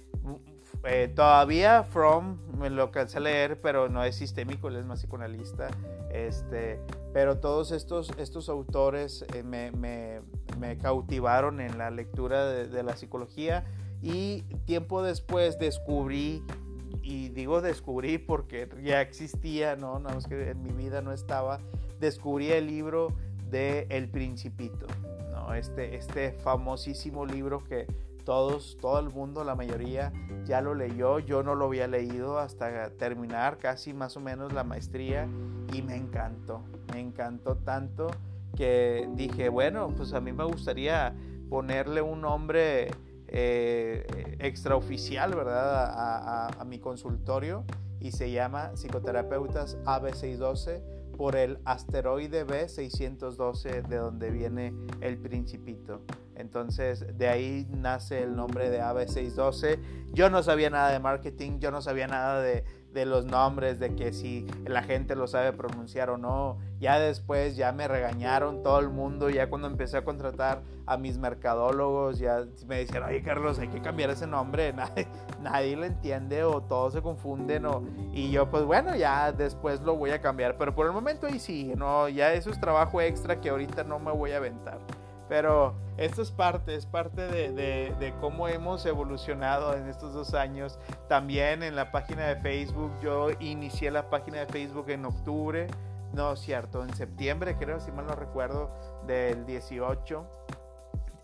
todavía 1.14 1.82
From 1.84 2.38
me 2.58 2.70
lo 2.70 2.90
cansé 2.90 3.18
a 3.18 3.20
leer, 3.20 3.60
pero 3.60 3.88
no 3.88 4.04
es 4.04 4.16
sistémico, 4.16 4.68
él 4.68 4.76
es 4.76 4.86
más 4.86 5.00
psicoanalista. 5.00 5.68
Este, 6.12 6.80
pero 7.12 7.38
todos 7.38 7.72
estos, 7.72 8.10
estos 8.18 8.48
autores 8.48 9.24
eh, 9.34 9.42
me, 9.42 10.20
cautivaron 10.78 11.60
en 11.60 11.78
la 11.78 11.90
lectura 11.90 12.46
de, 12.46 12.82
la 12.82 12.96
psicología 12.96 13.64
y 14.02 14.42
tiempo 14.66 15.02
después 15.02 15.58
descubrí, 15.58 16.42
y 17.02 17.28
digo 17.30 17.60
descubrí 17.60 18.18
porque 18.18 18.68
ya 18.82 19.00
existía, 19.00 19.76
no, 19.76 19.98
no 19.98 20.10
es 20.10 20.26
que 20.26 20.50
en 20.50 20.62
mi 20.62 20.70
vida 20.72 21.02
no 21.02 21.12
estaba, 21.12 21.60
descubrí 21.98 22.52
el 22.52 22.66
libro 22.66 23.12
de 23.50 23.86
El 23.90 24.08
Principito, 24.08 24.86
¿no? 25.32 25.54
este, 25.54 25.96
este 25.96 26.32
famosísimo 26.32 27.26
libro 27.26 27.64
que 27.64 27.86
todos, 28.30 28.78
todo 28.80 29.00
el 29.00 29.10
mundo, 29.10 29.42
la 29.42 29.56
mayoría 29.56 30.12
ya 30.44 30.60
lo 30.60 30.76
leyó, 30.76 31.18
yo 31.18 31.42
no 31.42 31.56
lo 31.56 31.64
había 31.64 31.88
leído 31.88 32.38
hasta 32.38 32.90
terminar 32.90 33.58
casi 33.58 33.92
más 33.92 34.16
o 34.16 34.20
menos 34.20 34.52
la 34.52 34.62
maestría 34.62 35.26
y 35.72 35.82
me 35.82 35.96
encantó, 35.96 36.62
me 36.92 37.00
encantó 37.00 37.56
tanto 37.56 38.06
que 38.56 39.08
dije, 39.16 39.48
bueno, 39.48 39.92
pues 39.96 40.12
a 40.12 40.20
mí 40.20 40.30
me 40.30 40.44
gustaría 40.44 41.12
ponerle 41.48 42.02
un 42.02 42.20
nombre 42.20 42.92
eh, 43.26 44.36
extraoficial, 44.38 45.34
¿verdad? 45.34 45.86
A, 45.86 46.50
a, 46.56 46.64
mi 46.64 46.78
consultorio 46.78 47.64
y 47.98 48.12
se 48.12 48.30
llama 48.30 48.76
Psicoterapeutas 48.76 49.76
AB612 49.86 50.99
por 51.20 51.36
el 51.36 51.58
asteroide 51.66 52.46
B612 52.46 53.86
de 53.88 53.96
donde 53.96 54.30
viene 54.30 54.72
el 55.02 55.18
principito. 55.18 56.00
Entonces 56.34 57.04
de 57.18 57.28
ahí 57.28 57.66
nace 57.68 58.22
el 58.22 58.34
nombre 58.34 58.70
de 58.70 58.80
AB612. 58.80 59.78
Yo 60.14 60.30
no 60.30 60.42
sabía 60.42 60.70
nada 60.70 60.90
de 60.90 60.98
marketing, 60.98 61.58
yo 61.58 61.70
no 61.70 61.82
sabía 61.82 62.06
nada 62.06 62.40
de, 62.40 62.64
de 62.92 63.06
los 63.06 63.24
nombres, 63.24 63.78
de 63.78 63.94
que 63.94 64.12
si 64.12 64.46
la 64.66 64.82
gente 64.82 65.14
lo 65.14 65.26
sabe 65.26 65.52
pronunciar 65.52 66.10
o 66.10 66.18
no. 66.18 66.58
Ya 66.78 66.98
después 66.98 67.56
ya 67.56 67.72
me 67.72 67.86
regañaron 67.88 68.62
todo 68.62 68.78
el 68.78 68.88
mundo, 68.88 69.28
ya 69.30 69.48
cuando 69.48 69.68
empecé 69.68 69.98
a 69.98 70.04
contratar 70.04 70.62
a 70.86 70.96
mis 70.96 71.18
mercadólogos, 71.18 72.18
ya 72.18 72.44
me 72.66 72.78
decían, 72.78 73.04
oye 73.04 73.22
Carlos, 73.22 73.58
hay 73.58 73.68
que 73.68 73.80
cambiar 73.80 74.10
ese 74.10 74.26
nombre, 74.26 74.72
nadie, 74.74 75.06
nadie 75.40 75.76
lo 75.76 75.84
entiende 75.84 76.42
o 76.42 76.62
todos 76.62 76.94
se 76.94 77.02
confunden. 77.02 77.66
O, 77.66 77.82
y 78.12 78.30
yo 78.30 78.50
pues 78.50 78.64
bueno, 78.64 78.96
ya 78.96 79.32
después 79.32 79.80
lo 79.82 79.96
voy 79.96 80.10
a 80.10 80.20
cambiar, 80.20 80.56
pero 80.56 80.74
por 80.74 80.86
el 80.86 80.92
momento 80.92 81.26
ahí 81.26 81.38
sí, 81.38 81.72
no, 81.76 82.08
ya 82.08 82.32
eso 82.32 82.50
es 82.50 82.60
trabajo 82.60 83.00
extra 83.00 83.40
que 83.40 83.50
ahorita 83.50 83.84
no 83.84 83.98
me 83.98 84.12
voy 84.12 84.32
a 84.32 84.38
aventar. 84.38 84.78
Pero 85.30 85.74
esto 85.96 86.22
es 86.22 86.32
parte, 86.32 86.74
es 86.74 86.86
parte 86.86 87.28
de, 87.28 88.14
cómo 88.20 88.48
hemos 88.48 88.84
evolucionado 88.84 89.74
en 89.74 89.88
estos 89.88 90.12
dos 90.12 90.34
años. 90.34 90.76
También 91.08 91.62
en 91.62 91.76
la 91.76 91.92
página 91.92 92.26
de 92.26 92.36
Facebook, 92.36 92.90
yo 93.00 93.28
inicié 93.38 93.92
la 93.92 94.10
página 94.10 94.38
de 94.38 94.46
Facebook 94.46 94.90
en 94.90 95.04
octubre, 95.04 95.68
no 96.12 96.34
cierto, 96.34 96.82
en 96.82 96.92
septiembre 96.94 97.56
creo, 97.56 97.78
si 97.78 97.92
mal 97.92 98.06
no 98.06 98.16
recuerdo, 98.16 98.70
del 99.06 99.46
18. 99.46 100.26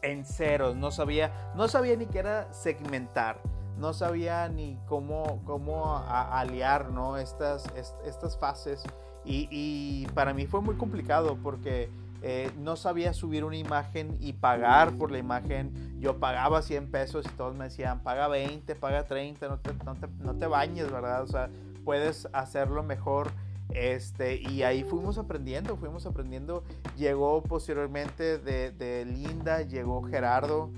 En 0.02 0.25
ceros, 0.25 0.76
no 0.76 0.92
sabía, 0.92 1.52
no 1.56 1.66
sabía 1.66 1.96
ni 1.96 2.06
qué 2.06 2.20
era 2.20 2.52
segmentar 2.52 3.40
no 3.76 3.92
sabía 3.92 4.48
ni 4.48 4.78
cómo, 4.86 5.42
cómo 5.44 5.98
aliar 6.08 6.88
¿no? 6.90 7.18
estas, 7.18 7.66
estas 8.06 8.38
fases 8.38 8.82
y, 9.22 9.48
y, 9.50 10.06
para 10.14 10.32
mí 10.32 10.46
fue 10.46 10.62
muy 10.62 10.76
complicado 10.76 11.36
porque 11.42 11.90
eh, 12.23 12.50
no 12.58 12.76
sabía 12.76 13.12
subir 13.12 13.44
una 13.44 13.56
imagen 13.56 14.16
y 14.20 14.32
pagar 14.32 14.92
por 14.96 15.11
la 15.11 15.18
imagen. 15.18 15.99
Yo 16.00 16.18
pagaba 16.18 16.62
100 16.62 16.90
pesos 16.90 17.26
y 17.26 17.37
todos 17.37 17.54
me 17.54 17.64
decían, 17.64 18.02
paga 18.02 18.28
20, 18.28 18.75
paga 18.76 19.06
30, 19.06 19.49
no 19.49 19.58
te, 19.58 19.73
no 19.85 19.94
te, 19.94 20.08
no 20.18 20.35
te 20.37 20.46
bañes, 20.46 20.90
¿verdad? 20.90 21.23
O 21.23 21.26
sea, 21.26 21.50
puedes 21.85 22.28
hacerlo 22.32 22.82
mejor. 22.82 23.30
Este, 23.70 24.37
y 24.37 24.62
ahí 24.62 24.85
fuimos 24.85 25.18
aprendiendo, 25.18 25.76
fuimos 25.76 26.06
aprendiendo. 26.06 26.64
Llegó 26.96 27.42
posteriormente 27.42 28.38
de, 28.38 29.04
Linda, 29.04 29.62
llegó 29.62 30.02
Gerardo 30.02 30.70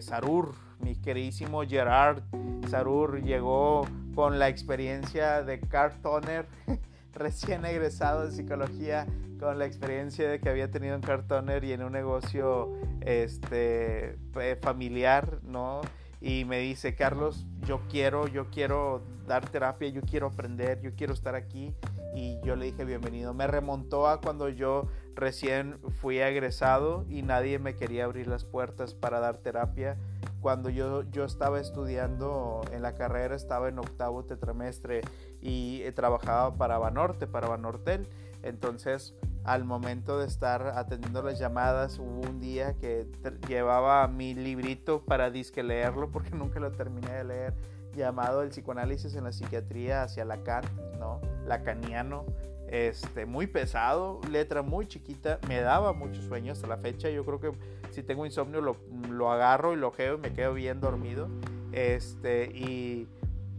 Sarur, 0.00 0.54
mi 0.78 0.94
queridísimo 0.94 1.62
Gerard 1.62 2.22
Sarur, 2.68 3.22
llegó 3.22 3.86
con 4.14 4.38
la 4.38 4.48
experiencia 4.48 5.42
de 5.42 5.58
Toner 6.02 6.46
recién 7.14 7.64
egresado 7.64 8.26
de 8.26 8.32
psicología 8.32 9.06
con 9.38 9.58
la 9.58 9.66
experiencia 9.66 10.28
de 10.28 10.40
que 10.40 10.48
había 10.48 10.70
tenido 10.70 10.96
un 10.96 11.02
cartoner 11.02 11.64
y 11.64 11.72
en 11.72 11.82
un 11.82 11.92
negocio 11.92 12.72
este, 13.00 14.16
familiar, 14.62 15.40
¿no? 15.42 15.80
Y 16.20 16.46
me 16.46 16.58
dice, 16.60 16.94
Carlos, 16.94 17.46
yo 17.66 17.82
quiero, 17.90 18.26
yo 18.26 18.48
quiero 18.50 19.02
dar 19.26 19.46
terapia, 19.48 19.88
yo 19.88 20.00
quiero 20.00 20.28
aprender, 20.28 20.80
yo 20.80 20.94
quiero 20.96 21.12
estar 21.12 21.34
aquí. 21.34 21.74
Y 22.14 22.40
yo 22.42 22.56
le 22.56 22.66
dije, 22.66 22.84
bienvenido. 22.84 23.34
Me 23.34 23.46
remontó 23.46 24.08
a 24.08 24.20
cuando 24.20 24.48
yo 24.48 24.88
recién 25.14 25.78
fui 26.00 26.20
egresado 26.20 27.04
y 27.10 27.22
nadie 27.22 27.58
me 27.58 27.76
quería 27.76 28.04
abrir 28.04 28.26
las 28.26 28.44
puertas 28.44 28.94
para 28.94 29.20
dar 29.20 29.38
terapia. 29.38 29.98
Cuando 30.44 30.68
yo, 30.68 31.04
yo 31.04 31.24
estaba 31.24 31.58
estudiando 31.58 32.60
en 32.70 32.82
la 32.82 32.96
carrera, 32.96 33.34
estaba 33.34 33.70
en 33.70 33.78
octavo 33.78 34.26
tetramestre 34.26 35.00
y 35.40 35.80
eh, 35.84 35.92
trabajaba 35.92 36.58
para 36.58 36.76
Banorte, 36.76 37.26
para 37.26 37.48
Banortel. 37.48 38.06
Entonces, 38.42 39.14
al 39.44 39.64
momento 39.64 40.18
de 40.18 40.26
estar 40.26 40.74
atendiendo 40.76 41.22
las 41.22 41.38
llamadas, 41.38 41.98
hubo 41.98 42.28
un 42.28 42.40
día 42.40 42.74
que 42.74 43.06
llevaba 43.48 44.06
mi 44.06 44.34
librito 44.34 45.02
para 45.02 45.30
disque 45.30 45.62
leerlo, 45.62 46.10
porque 46.10 46.30
nunca 46.36 46.60
lo 46.60 46.70
terminé 46.72 47.10
de 47.10 47.24
leer, 47.24 47.54
llamado 47.96 48.42
El 48.42 48.50
psicoanálisis 48.50 49.14
en 49.14 49.24
la 49.24 49.32
psiquiatría 49.32 50.02
hacia 50.02 50.26
Lacan, 50.26 50.64
¿no? 50.98 51.22
Lacaniano, 51.46 52.26
este, 52.68 53.24
muy 53.24 53.46
pesado, 53.46 54.20
letra 54.30 54.60
muy 54.60 54.88
chiquita, 54.88 55.38
me 55.48 55.62
daba 55.62 55.94
mucho 55.94 56.20
sueño 56.20 56.52
hasta 56.52 56.66
la 56.66 56.76
fecha, 56.76 57.08
yo 57.08 57.24
creo 57.24 57.40
que 57.40 57.52
si 57.94 58.02
tengo 58.02 58.26
insomnio 58.26 58.60
lo, 58.60 58.76
lo 59.08 59.30
agarro 59.30 59.72
y 59.72 59.76
lo 59.76 59.92
geo 59.92 60.16
y 60.16 60.18
me 60.18 60.32
quedo 60.32 60.54
bien 60.54 60.80
dormido, 60.80 61.28
este, 61.72 62.46
y, 62.46 63.08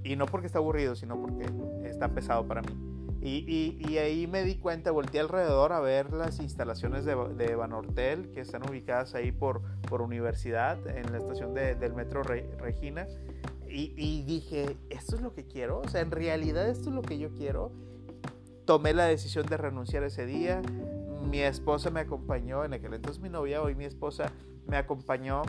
y 0.04 0.16
no 0.16 0.26
porque 0.28 0.48
está 0.48 0.60
aburrido, 0.60 0.96
sino 0.96 1.20
porque 1.20 1.46
está 1.84 2.10
pesado 2.10 2.48
para 2.48 2.62
mí. 2.62 2.96
Y, 3.28 3.98
ahí 3.98 4.28
me 4.28 4.44
di 4.44 4.56
cuenta, 4.56 4.92
volteé 4.92 5.20
alrededor 5.20 5.74
a 5.74 5.80
ver 5.80 6.14
las 6.14 6.40
instalaciones 6.40 7.06
de, 7.06 7.16
de 7.36 7.56
Banortel 7.56 8.30
que 8.30 8.42
están 8.42 8.70
ubicadas 8.70 9.16
ahí 9.16 9.32
por, 9.32 9.64
por 9.90 10.04
universidad, 10.04 10.78
en 10.88 11.12
la 11.12 11.18
estación 11.18 11.56
del 11.56 11.94
metro 11.94 12.22
Regina. 12.22 13.08
Y, 13.68 14.22
dije, 14.24 14.78
¿esto 14.92 15.16
es 15.16 15.22
lo 15.22 15.34
que 15.34 15.44
quiero? 15.46 15.80
O 15.80 15.88
sea, 15.90 16.02
en 16.02 16.12
realidad 16.12 16.70
esto 16.70 16.90
es 16.90 16.96
lo 16.96 17.02
que 17.02 17.18
yo 17.18 17.34
quiero. 17.34 17.72
Tomé 18.66 18.94
la 18.94 19.06
decisión 19.06 19.48
de 19.48 19.58
renunciar 19.58 20.04
ese 20.04 20.28
día. 20.28 20.62
Mi 21.28 21.42
esposa 21.42 21.90
me 21.90 22.02
acompañó, 22.02 22.64
en 22.64 22.74
aquel 22.74 22.94
entonces 22.94 23.22
mi 23.22 23.30
novia, 23.30 23.62
hoy 23.62 23.76
mi 23.76 23.86
esposa 23.86 24.32
me 24.68 24.78
acompañó 24.78 25.42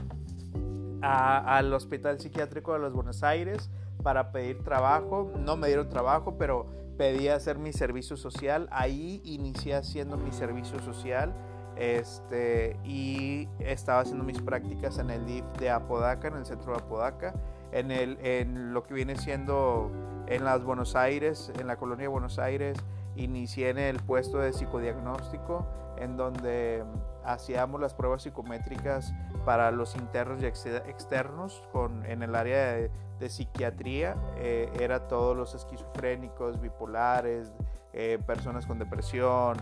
al 1.02 1.72
hospital 1.72 2.18
psiquiátrico 2.18 2.72
de 2.72 2.78
los 2.78 2.92
Buenos 2.92 3.22
Aires 3.22 3.70
para 4.02 4.32
pedir 4.32 4.62
trabajo. 4.62 5.30
No 5.38 5.56
me 5.56 5.68
dieron 5.68 5.88
trabajo, 5.88 6.36
pero 6.38 6.66
pedí 6.96 7.28
hacer 7.28 7.58
mi 7.58 7.72
servicio 7.72 8.16
social. 8.16 8.68
Ahí 8.70 9.20
inicié 9.24 9.74
haciendo 9.74 10.16
mi 10.16 10.32
servicio 10.32 10.80
social. 10.80 11.34
Este, 11.76 12.78
y 12.84 13.48
estaba 13.58 14.00
haciendo 14.00 14.24
mis 14.24 14.40
prácticas 14.40 14.98
en 14.98 15.10
el 15.10 15.26
DIF 15.26 15.44
de 15.58 15.70
Apodaca, 15.70 16.28
en 16.28 16.36
el 16.36 16.46
centro 16.46 16.72
de 16.72 16.78
Apodaca, 16.78 17.34
en, 17.70 17.90
el, 17.90 18.18
en 18.22 18.72
lo 18.72 18.82
que 18.82 18.94
viene 18.94 19.16
siendo 19.16 19.90
en 20.26 20.44
las 20.44 20.64
Buenos 20.64 20.96
Aires, 20.96 21.52
en 21.60 21.66
la 21.66 21.76
colonia 21.76 22.04
de 22.04 22.08
Buenos 22.08 22.38
Aires. 22.38 22.78
Inicié 23.16 23.70
en 23.70 23.78
el 23.78 24.00
puesto 24.00 24.38
de 24.38 24.52
psicodiagnóstico, 24.52 25.66
en 25.98 26.16
donde 26.16 26.84
hacíamos 27.24 27.80
las 27.80 27.94
pruebas 27.94 28.22
psicométricas 28.22 29.12
para 29.44 29.70
los 29.70 29.96
internos 29.96 30.42
y 30.42 30.46
externos 30.46 31.62
con, 31.72 32.04
en 32.06 32.22
el 32.22 32.34
área 32.34 32.74
de 33.18 33.28
psiquiatría 33.28 34.16
eh, 34.36 34.70
era 34.78 35.08
todos 35.08 35.36
los 35.36 35.54
esquizofrénicos, 35.54 36.60
bipolares, 36.60 37.52
eh, 37.92 38.18
personas 38.26 38.66
con 38.66 38.78
depresión, 38.78 39.56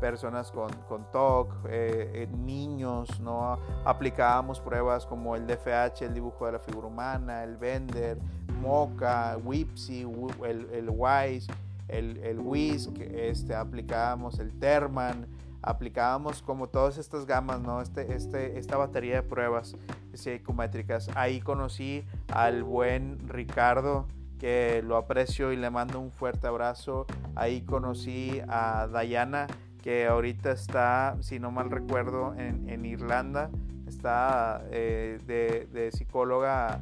personas 0.00 0.50
con, 0.52 0.70
con 0.88 1.10
TOC, 1.10 1.52
eh, 1.68 2.28
niños, 2.32 3.20
¿no? 3.20 3.58
Aplicábamos 3.84 4.60
pruebas 4.60 5.04
como 5.04 5.34
el 5.34 5.46
DFH, 5.46 6.02
el 6.02 6.14
dibujo 6.14 6.46
de 6.46 6.52
la 6.52 6.58
figura 6.60 6.86
humana, 6.86 7.42
el 7.42 7.56
Bender, 7.56 8.18
MOCA, 8.62 9.36
WIPSI, 9.44 10.06
el, 10.44 10.70
el 10.70 10.90
WISE, 10.90 11.52
el, 11.90 12.18
el 12.18 12.40
WISC, 12.40 13.00
este, 13.00 13.54
aplicábamos 13.54 14.38
el 14.38 14.52
TERMAN, 14.58 15.26
aplicábamos 15.62 16.42
como 16.42 16.68
todas 16.68 16.98
estas 16.98 17.26
gamas, 17.26 17.60
¿no? 17.60 17.80
Este, 17.80 18.14
este, 18.14 18.58
esta 18.58 18.76
batería 18.76 19.16
de 19.16 19.22
pruebas 19.22 19.76
psicométricas. 20.14 21.10
Ahí 21.14 21.40
conocí 21.40 22.04
al 22.32 22.62
buen 22.62 23.18
Ricardo, 23.28 24.06
que 24.38 24.82
lo 24.82 24.96
aprecio 24.96 25.52
y 25.52 25.56
le 25.56 25.70
mando 25.70 26.00
un 26.00 26.10
fuerte 26.10 26.46
abrazo. 26.46 27.06
Ahí 27.34 27.60
conocí 27.62 28.40
a 28.48 28.86
Dayana, 28.86 29.46
que 29.82 30.06
ahorita 30.06 30.52
está, 30.52 31.16
si 31.20 31.38
no 31.38 31.50
mal 31.50 31.70
recuerdo, 31.70 32.34
en, 32.36 32.84
Irlanda. 32.86 33.50
Está 33.86 34.62
eh, 34.70 35.18
de, 35.26 35.90
psicóloga 35.92 36.80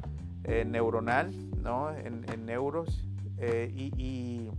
neuronal, 0.65 1.33
¿no? 1.61 1.91
En, 1.91 2.45
neuros. 2.45 3.05
y, 3.41 3.91
y, 3.97 4.49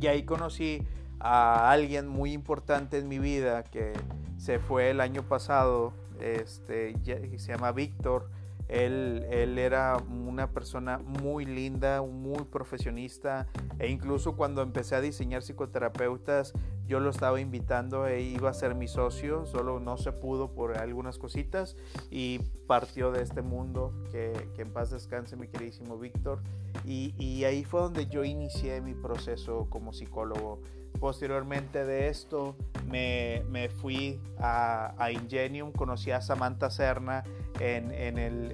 y 0.00 0.06
ahí 0.06 0.24
conocí 0.24 0.82
a 1.20 1.70
alguien 1.70 2.08
muy 2.08 2.32
importante 2.32 2.98
en 2.98 3.08
mi 3.08 3.18
vida 3.18 3.64
que 3.64 3.92
se 4.36 4.58
fue 4.58 4.90
el 4.90 5.00
año 5.00 5.22
pasado, 5.22 5.92
este, 6.20 6.94
se 7.04 7.52
llama 7.52 7.72
Víctor. 7.72 8.30
Él, 8.68 9.26
él, 9.30 9.58
era 9.58 9.96
una 9.96 10.50
persona 10.50 10.98
muy 10.98 11.44
linda, 11.44 12.02
muy 12.02 12.44
profesionista 12.44 13.46
e 13.78 13.88
incluso 13.88 14.36
cuando 14.36 14.62
empecé 14.62 14.96
a 14.96 15.00
diseñar 15.00 15.42
psicoterapeutas 15.42 16.52
yo 16.86 17.00
lo 17.00 17.10
estaba 17.10 17.40
invitando 17.40 18.06
e 18.06 18.22
iba 18.22 18.50
a 18.50 18.54
ser 18.54 18.74
mi 18.74 18.86
socio, 18.86 19.44
solo 19.46 19.80
no 19.80 19.96
se 19.96 20.12
pudo 20.12 20.52
por 20.52 20.78
algunas 20.78 21.18
cositas 21.18 21.76
y 22.10 22.38
partió 22.66 23.10
de 23.10 23.22
este 23.22 23.42
mundo, 23.42 23.92
que, 24.12 24.32
en 24.56 24.72
paz 24.72 24.90
descanse 24.90 25.36
mi 25.36 25.48
queridísimo 25.48 25.98
Víctor 25.98 26.40
y, 26.84 27.14
y 27.18 27.44
ahí 27.44 27.64
fue 27.64 27.80
donde 27.80 28.06
yo 28.06 28.24
inicié 28.24 28.80
mi 28.80 28.94
proceso 28.94 29.66
como 29.68 29.92
psicólogo. 29.92 30.60
Posteriormente 31.00 31.84
de 31.84 32.08
esto 32.08 32.56
me, 32.86 33.44
me 33.50 33.68
fui 33.68 34.20
a, 34.38 35.10
Ingenium, 35.12 35.72
conocí 35.72 36.10
a 36.10 36.20
Samantha 36.20 36.70
Serna 36.70 37.24
en, 37.60 37.92
en, 37.92 38.18
el, 38.18 38.52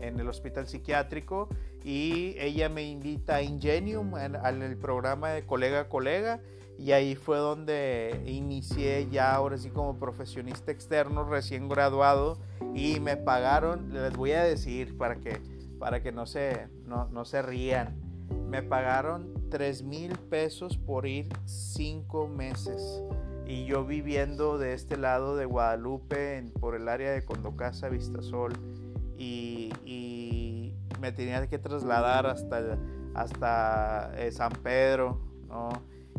en, 0.00 0.20
el 0.20 0.28
hospital 0.28 0.66
psiquiátrico 0.66 1.48
y 1.84 2.34
ella 2.38 2.68
me 2.68 2.84
invita 2.84 3.36
a 3.36 3.42
Ingenium 3.42 4.16
en, 4.16 4.34
el 4.62 4.76
programa 4.76 5.30
de 5.30 5.44
colega 5.44 5.88
colega 5.88 6.40
y 6.78 6.92
ahí 6.92 7.14
fue 7.14 7.38
donde 7.38 8.22
inicié 8.26 9.08
ya 9.10 9.34
ahora 9.34 9.58
sí 9.58 9.70
como 9.70 9.98
profesionista 9.98 10.72
externo 10.72 11.24
recién 11.24 11.68
graduado 11.68 12.38
y 12.74 13.00
me 13.00 13.16
pagaron, 13.16 13.92
les 13.92 14.16
voy 14.16 14.32
a 14.32 14.42
decir 14.42 14.96
para 14.96 15.16
que, 15.16 15.40
para 15.78 16.02
que 16.02 16.12
no, 16.12 16.26
se, 16.26 16.68
no, 16.86 17.08
no 17.08 17.24
se 17.24 17.42
rían, 17.42 18.01
me 18.48 18.62
pagaron 18.62 19.32
3 19.50 19.82
mil 19.82 20.16
pesos 20.30 20.76
por 20.76 21.06
ir 21.06 21.28
5 21.44 22.28
meses. 22.28 23.02
Y 23.46 23.64
yo 23.66 23.84
viviendo 23.84 24.58
de 24.58 24.72
este 24.72 24.96
lado 24.96 25.36
de 25.36 25.44
Guadalupe, 25.44 26.52
por 26.60 26.74
el 26.74 26.88
área 26.88 27.10
de 27.10 27.24
Condocasa, 27.24 27.88
Vistasol, 27.88 28.52
y, 29.18 29.72
y 29.84 30.74
me 31.00 31.12
tenía 31.12 31.46
que 31.48 31.58
trasladar 31.58 32.26
hasta, 32.26 32.78
hasta 33.14 34.12
eh, 34.16 34.30
San 34.30 34.52
Pedro, 34.62 35.20
¿no? 35.48 35.70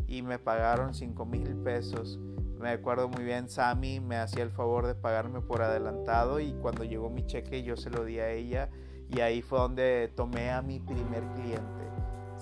Y 0.06 0.22
me 0.22 0.38
pagaron 0.38 0.94
5 0.94 1.24
mil 1.24 1.56
pesos. 1.56 2.20
Me 2.60 2.70
acuerdo 2.70 3.08
muy 3.08 3.24
bien, 3.24 3.48
Sammy 3.48 4.00
me 4.00 4.16
hacía 4.16 4.42
el 4.42 4.50
favor 4.50 4.86
de 4.86 4.94
pagarme 4.94 5.40
por 5.40 5.62
adelantado 5.62 6.40
y 6.40 6.52
cuando 6.52 6.84
llegó 6.84 7.10
mi 7.10 7.26
cheque 7.26 7.62
yo 7.62 7.76
se 7.76 7.90
lo 7.90 8.04
di 8.04 8.20
a 8.20 8.30
ella 8.30 8.70
y 9.10 9.20
ahí 9.20 9.42
fue 9.42 9.58
donde 9.58 10.10
tomé 10.14 10.50
a 10.50 10.62
mi 10.62 10.80
primer 10.80 11.24
cliente. 11.34 11.93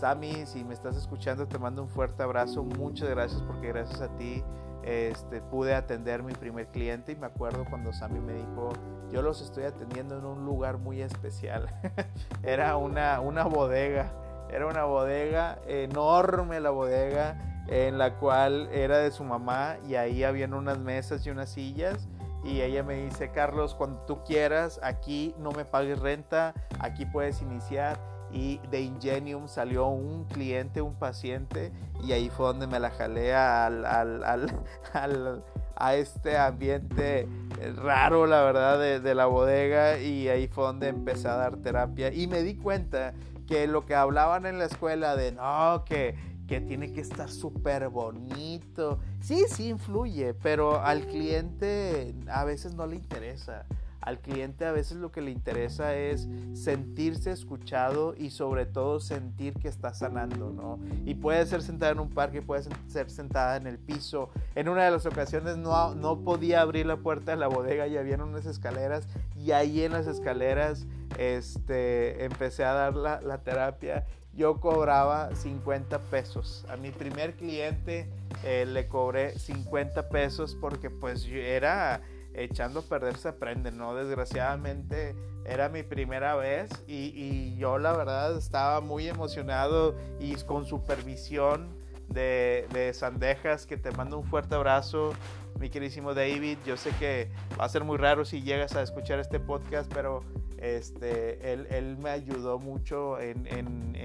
Sammy, 0.02 0.47
si 0.47 0.64
me 0.64 0.75
estás 0.75 0.97
escuchando, 0.97 1.47
te 1.47 1.61
mando 1.61 1.80
un 1.80 1.88
fuerte 1.88 2.25
abrazo. 2.25 2.64
Muchas 2.64 3.09
gracias 3.09 3.40
porque 3.42 3.68
gracias 3.68 4.00
a 4.00 4.09
ti 4.16 4.42
este, 4.82 5.40
pude 5.42 5.76
atender 5.76 6.25
mi 6.25 6.32
primer 6.32 6.66
cliente 6.73 7.12
y 7.12 7.14
me 7.14 7.26
acuerdo 7.26 7.64
cuando 7.71 7.92
Sammy 7.92 8.18
me 8.18 8.32
dijo, 8.32 8.71
yo 9.12 9.23
los 9.23 9.40
estoy 9.40 9.62
atendiendo 9.62 10.18
en 10.18 10.25
un 10.25 10.44
lugar 10.44 10.78
muy 10.78 11.00
especial. 11.00 11.68
era 12.42 12.76
una, 12.76 13.21
una 13.21 13.44
bodega, 13.44 14.11
era 14.50 14.66
una 14.66 14.82
bodega 14.82 15.61
enorme 15.68 16.59
la 16.59 16.71
bodega 16.71 17.64
en 17.68 17.97
la 17.97 18.18
cual 18.18 18.71
era 18.73 18.99
de 18.99 19.12
su 19.12 19.23
mamá 19.23 19.76
y 19.87 19.94
ahí 19.94 20.25
habían 20.25 20.52
unas 20.52 20.80
mesas 20.80 21.25
y 21.25 21.30
unas 21.30 21.50
sillas 21.50 22.09
y 22.42 22.61
ella 22.62 22.82
me 22.82 22.94
dice, 23.04 23.30
Carlos, 23.30 23.76
cuando 23.76 24.00
tú 24.00 24.25
quieras, 24.25 24.80
aquí 24.82 25.32
no 25.38 25.52
me 25.52 25.64
pagues 25.64 26.00
renta, 26.00 26.54
aquí 26.80 27.06
puedes 27.06 27.40
iniciar 27.40 28.12
y 28.33 28.59
de 28.71 28.81
Ingenium 28.81 29.47
salió 29.47 29.89
un 29.89 30.25
cliente, 30.25 30.81
un 30.81 30.95
paciente, 30.95 31.73
y 32.03 32.12
ahí 32.12 32.31
fue 32.31 32.47
donde 32.47 32.67
me 32.67 32.81
la 32.81 32.91
jalé 32.91 33.35
al, 33.35 33.85
al, 33.85 34.25
al, 34.25 35.45
a 35.76 35.95
este 35.95 36.39
ambiente 36.39 37.28
raro, 37.76 38.26
la 38.26 38.43
verdad, 38.43 38.78
de, 38.78 39.15
la 39.15 39.26
bodega, 39.26 39.99
y 39.99 40.28
ahí 40.28 40.49
fue 40.49 40.65
donde 40.65 40.89
empecé 40.89 41.28
a 41.28 41.37
dar 41.37 41.56
terapia. 41.59 42.13
Y 42.13 42.26
me 42.26 42.43
di 42.43 42.56
cuenta 42.56 43.15
que 43.47 43.67
lo 43.67 43.85
que 43.85 43.95
hablaban 43.95 44.47
en 44.47 44.59
la 44.59 44.65
escuela 44.65 45.15
de 45.15 45.33
no, 45.33 45.85
que, 45.85 46.17
que 46.49 46.61
tiene 46.61 46.93
que 46.93 47.00
estar 47.00 47.28
súper 47.28 47.89
bonito, 47.89 49.00
sí, 49.21 49.45
sí 49.49 49.69
influye, 49.69 50.35
pero 50.35 50.80
al 50.80 51.06
cliente 51.06 52.15
a 52.28 52.45
veces 52.45 52.75
no 52.75 52.87
le 52.87 52.97
interesa. 52.97 53.67
Al 54.02 54.21
cliente 54.21 54.65
a 54.65 54.73
veces 54.73 54.99
lo 54.99 55.10
que 55.12 55.21
le 55.21 55.30
interesa 55.30 55.97
es 55.97 56.28
sentirse 56.54 57.30
escuchado 57.30 58.15
y 58.17 58.30
sobre 58.30 58.67
todo 58.67 59.00
sentir 59.00 59.54
que 59.54 59.69
está 59.69 59.95
sanando, 59.95 60.50
¿no? 60.50 60.78
Y 61.06 61.15
puede 61.15 61.47
ser 61.47 61.62
sentada 61.62 61.93
en 61.93 62.00
un 62.00 62.10
parque, 62.10 62.43
puede 62.43 62.65
ser 62.88 63.10
sentada 63.10 63.56
en 63.56 63.67
el 63.67 63.78
piso. 63.78 64.30
En 64.54 64.69
una 64.69 64.84
de 64.84 64.91
las 64.91 65.06
ocasiones 65.06 65.56
no, 65.56 65.95
no 65.95 66.21
podía 66.21 66.60
abrir 66.60 66.86
la 66.86 66.97
puerta 66.97 67.32
de 67.32 67.38
la 67.38 67.49
bodega 67.49 67.86
y 67.86 67.97
había 67.97 68.17
unas 68.17 68.47
escaleras 68.47 69.08
y 69.36 69.52
ahí 69.52 69.82
en 69.82 69.93
las 69.93 70.06
escaleras 70.06 70.86
este, 71.19 72.25
empecé 72.25 72.65
a 72.65 72.73
dar 72.73 72.95
la, 72.95 73.21
la 73.21 73.38
terapia 73.38 74.04
yo 74.34 74.60
cobraba 74.60 75.34
50 75.34 75.99
pesos. 76.04 76.65
A 76.69 76.76
mi 76.76 76.91
primer 76.91 77.34
cliente 77.34 78.08
eh, 78.45 78.65
le 78.67 78.88
cobré 78.88 79.38
50 79.38 80.08
pesos 80.08 80.56
porque 80.58 80.88
pues 80.88 81.25
yo 81.25 81.36
era 81.36 82.00
echando 82.34 82.80
a 82.80 82.82
perder 82.82 83.16
se 83.16 83.28
aprende, 83.28 83.73
¿no? 83.73 83.95
Desgraciadamente 83.95 85.14
era 85.45 85.68
mi 85.68 85.82
primera 85.82 86.34
vez 86.36 86.71
y, 86.86 87.56
yo 87.56 87.78
la 87.78 87.92
verdad 87.92 88.36
estaba 88.36 88.80
muy 88.80 89.08
emocionado 89.08 89.95
y 90.18 90.34
con 90.45 90.64
supervisión 90.64 91.68
de, 92.08 92.66
de, 92.73 92.92
Sandejas, 92.92 93.66
que 93.66 93.76
te 93.76 93.90
mando 93.92 94.18
un 94.18 94.25
fuerte 94.25 94.54
abrazo, 94.54 95.12
mi 95.58 95.71
queridísimo 95.71 96.14
David. 96.14 96.58
Yo 96.66 96.76
sé 96.76 96.90
que 96.99 97.30
va 97.58 97.64
a 97.64 97.68
ser 97.68 97.84
muy 97.84 97.99
raro 97.99 98.25
si 98.25 98.42
llegas 98.42 98.75
a 98.75 98.82
escuchar 98.82 99.18
este 99.18 99.38
podcast, 99.38 99.92
pero 99.92 100.25
este, 100.58 101.52
él, 101.52 101.66
él 101.71 101.97
me 101.99 102.10
ayudó 102.10 102.58
mucho 102.58 103.18
en, 103.21 103.47
en, 103.47 103.97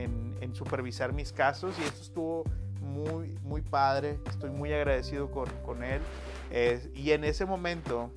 en, 0.41 0.55
supervisar 0.55 1.13
mis 1.13 1.31
casos 1.31 1.77
y 1.77 1.83
esto 1.83 2.01
estuvo 2.01 2.43
muy, 2.81 3.37
muy 3.43 3.61
padre. 3.61 4.19
Estoy 4.27 4.49
muy 4.49 4.73
agradecido 4.73 5.29
con, 5.29 5.47
con 5.65 5.83
él 5.83 6.01
y 6.95 7.12
en 7.12 7.23
ese 7.23 7.45
momento, 7.45 8.12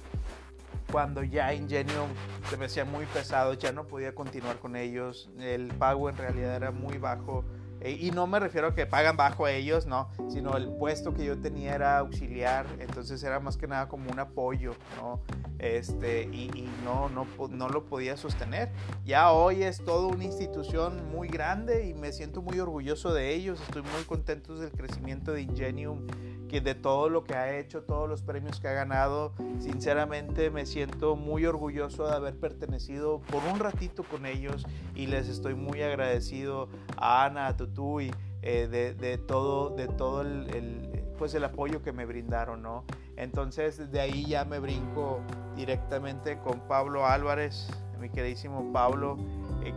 cuando 0.91 1.23
ya 1.23 1.55
Ingenium 1.55 2.09
se 2.49 2.57
me 2.57 2.67
hacía 2.67 2.85
muy 2.85 3.07
pesado, 3.07 3.55
ya 3.55 3.73
no 3.73 3.87
podía 3.87 4.15
continuar 4.15 4.59
con 4.59 4.77
ellos, 4.77 5.31
el 5.39 5.69
pago 5.69 6.09
en 6.09 6.17
realidad 6.17 6.57
era 6.57 6.71
muy 6.71 6.99
bajo. 6.99 7.45
Eh, 7.83 7.93
y 7.93 8.11
no 8.11 8.27
me 8.27 8.39
refiero 8.39 8.69
a 8.69 8.75
que 8.75 8.85
pagan 8.85 9.17
bajo 9.17 9.49
ellos, 9.49 9.87
no, 9.87 10.11
sino 10.29 10.55
el 10.59 10.69
puesto 10.69 11.15
que 11.15 11.25
yo 11.25 11.39
tenía 11.39 11.75
era 11.75 11.99
auxiliar, 11.99 12.67
entonces 12.79 13.23
era 13.23 13.41
más 13.41 13.57
que 13.57 13.67
nada 13.67 13.89
como 13.89 14.11
un 14.11 14.19
apoyo, 14.19 14.75
¿no? 14.97 15.21
Este, 15.59 16.25
y, 16.25 16.51
y 16.55 16.71
no, 16.85 17.09
no, 17.09 17.27
no 17.49 17.69
lo 17.71 17.87
podía 17.87 18.19
sostener. 18.19 18.71
Ya 19.07 19.33
hoy 19.33 19.63
es 19.63 19.83
toda 19.83 20.09
una 20.09 20.25
institución 20.25 21.11
muy 21.11 21.29
grande 21.29 21.87
y 21.87 21.95
me 21.95 22.13
siento 22.13 22.43
muy 22.43 22.61
orgulloso 22.61 23.15
de 23.15 23.35
ellos, 23.35 23.59
estoy 23.63 23.83
muy 23.83 24.05
contento 24.07 24.57
del 24.57 24.73
crecimiento 24.73 25.33
de 25.33 25.43
Ingenium 25.43 26.07
que 26.51 26.61
de 26.61 26.75
todo 26.75 27.09
lo 27.09 27.23
que 27.23 27.35
ha 27.35 27.57
hecho, 27.57 27.83
todos 27.85 28.09
los 28.09 28.23
premios 28.23 28.59
que 28.59 28.67
ha 28.67 28.73
ganado, 28.73 29.33
sinceramente 29.61 30.51
me 30.51 30.67
siento 30.67 31.15
muy 31.15 31.47
orgulloso 31.47 32.09
de 32.09 32.17
haber 32.17 32.37
pertenecido 32.37 33.21
por 33.31 33.41
un 33.45 33.61
ratito 33.61 34.03
con 34.03 34.27
ellos 34.27 34.67
y 34.97 35.07
les 35.07 35.29
estoy 35.29 35.55
muy 35.55 35.81
agradecido 35.83 36.69
a 36.97 37.25
Ana, 37.25 37.47
a 37.47 37.57
Tutuy, 37.57 38.13
eh, 38.43 38.67
de, 38.69 38.95
de, 38.95 39.17
todo, 39.17 39.71
de 39.77 39.87
todo 39.87 40.23
el, 40.23 40.53
el, 40.53 41.05
pues 41.19 41.35
el 41.35 41.45
apoyo 41.45 41.83
que 41.83 41.93
me 41.93 42.05
brindaron, 42.05 42.63
¿no? 42.63 42.85
Entonces 43.17 43.93
de 43.93 44.01
ahí 44.01 44.25
ya 44.25 44.45
me 44.45 44.59
brinco 44.59 45.21
directamente 45.55 46.39
con 46.39 46.59
Pablo 46.67 47.07
Álvarez, 47.07 47.69
mi 48.01 48.09
queridísimo 48.09 48.73
Pablo, 48.73 49.19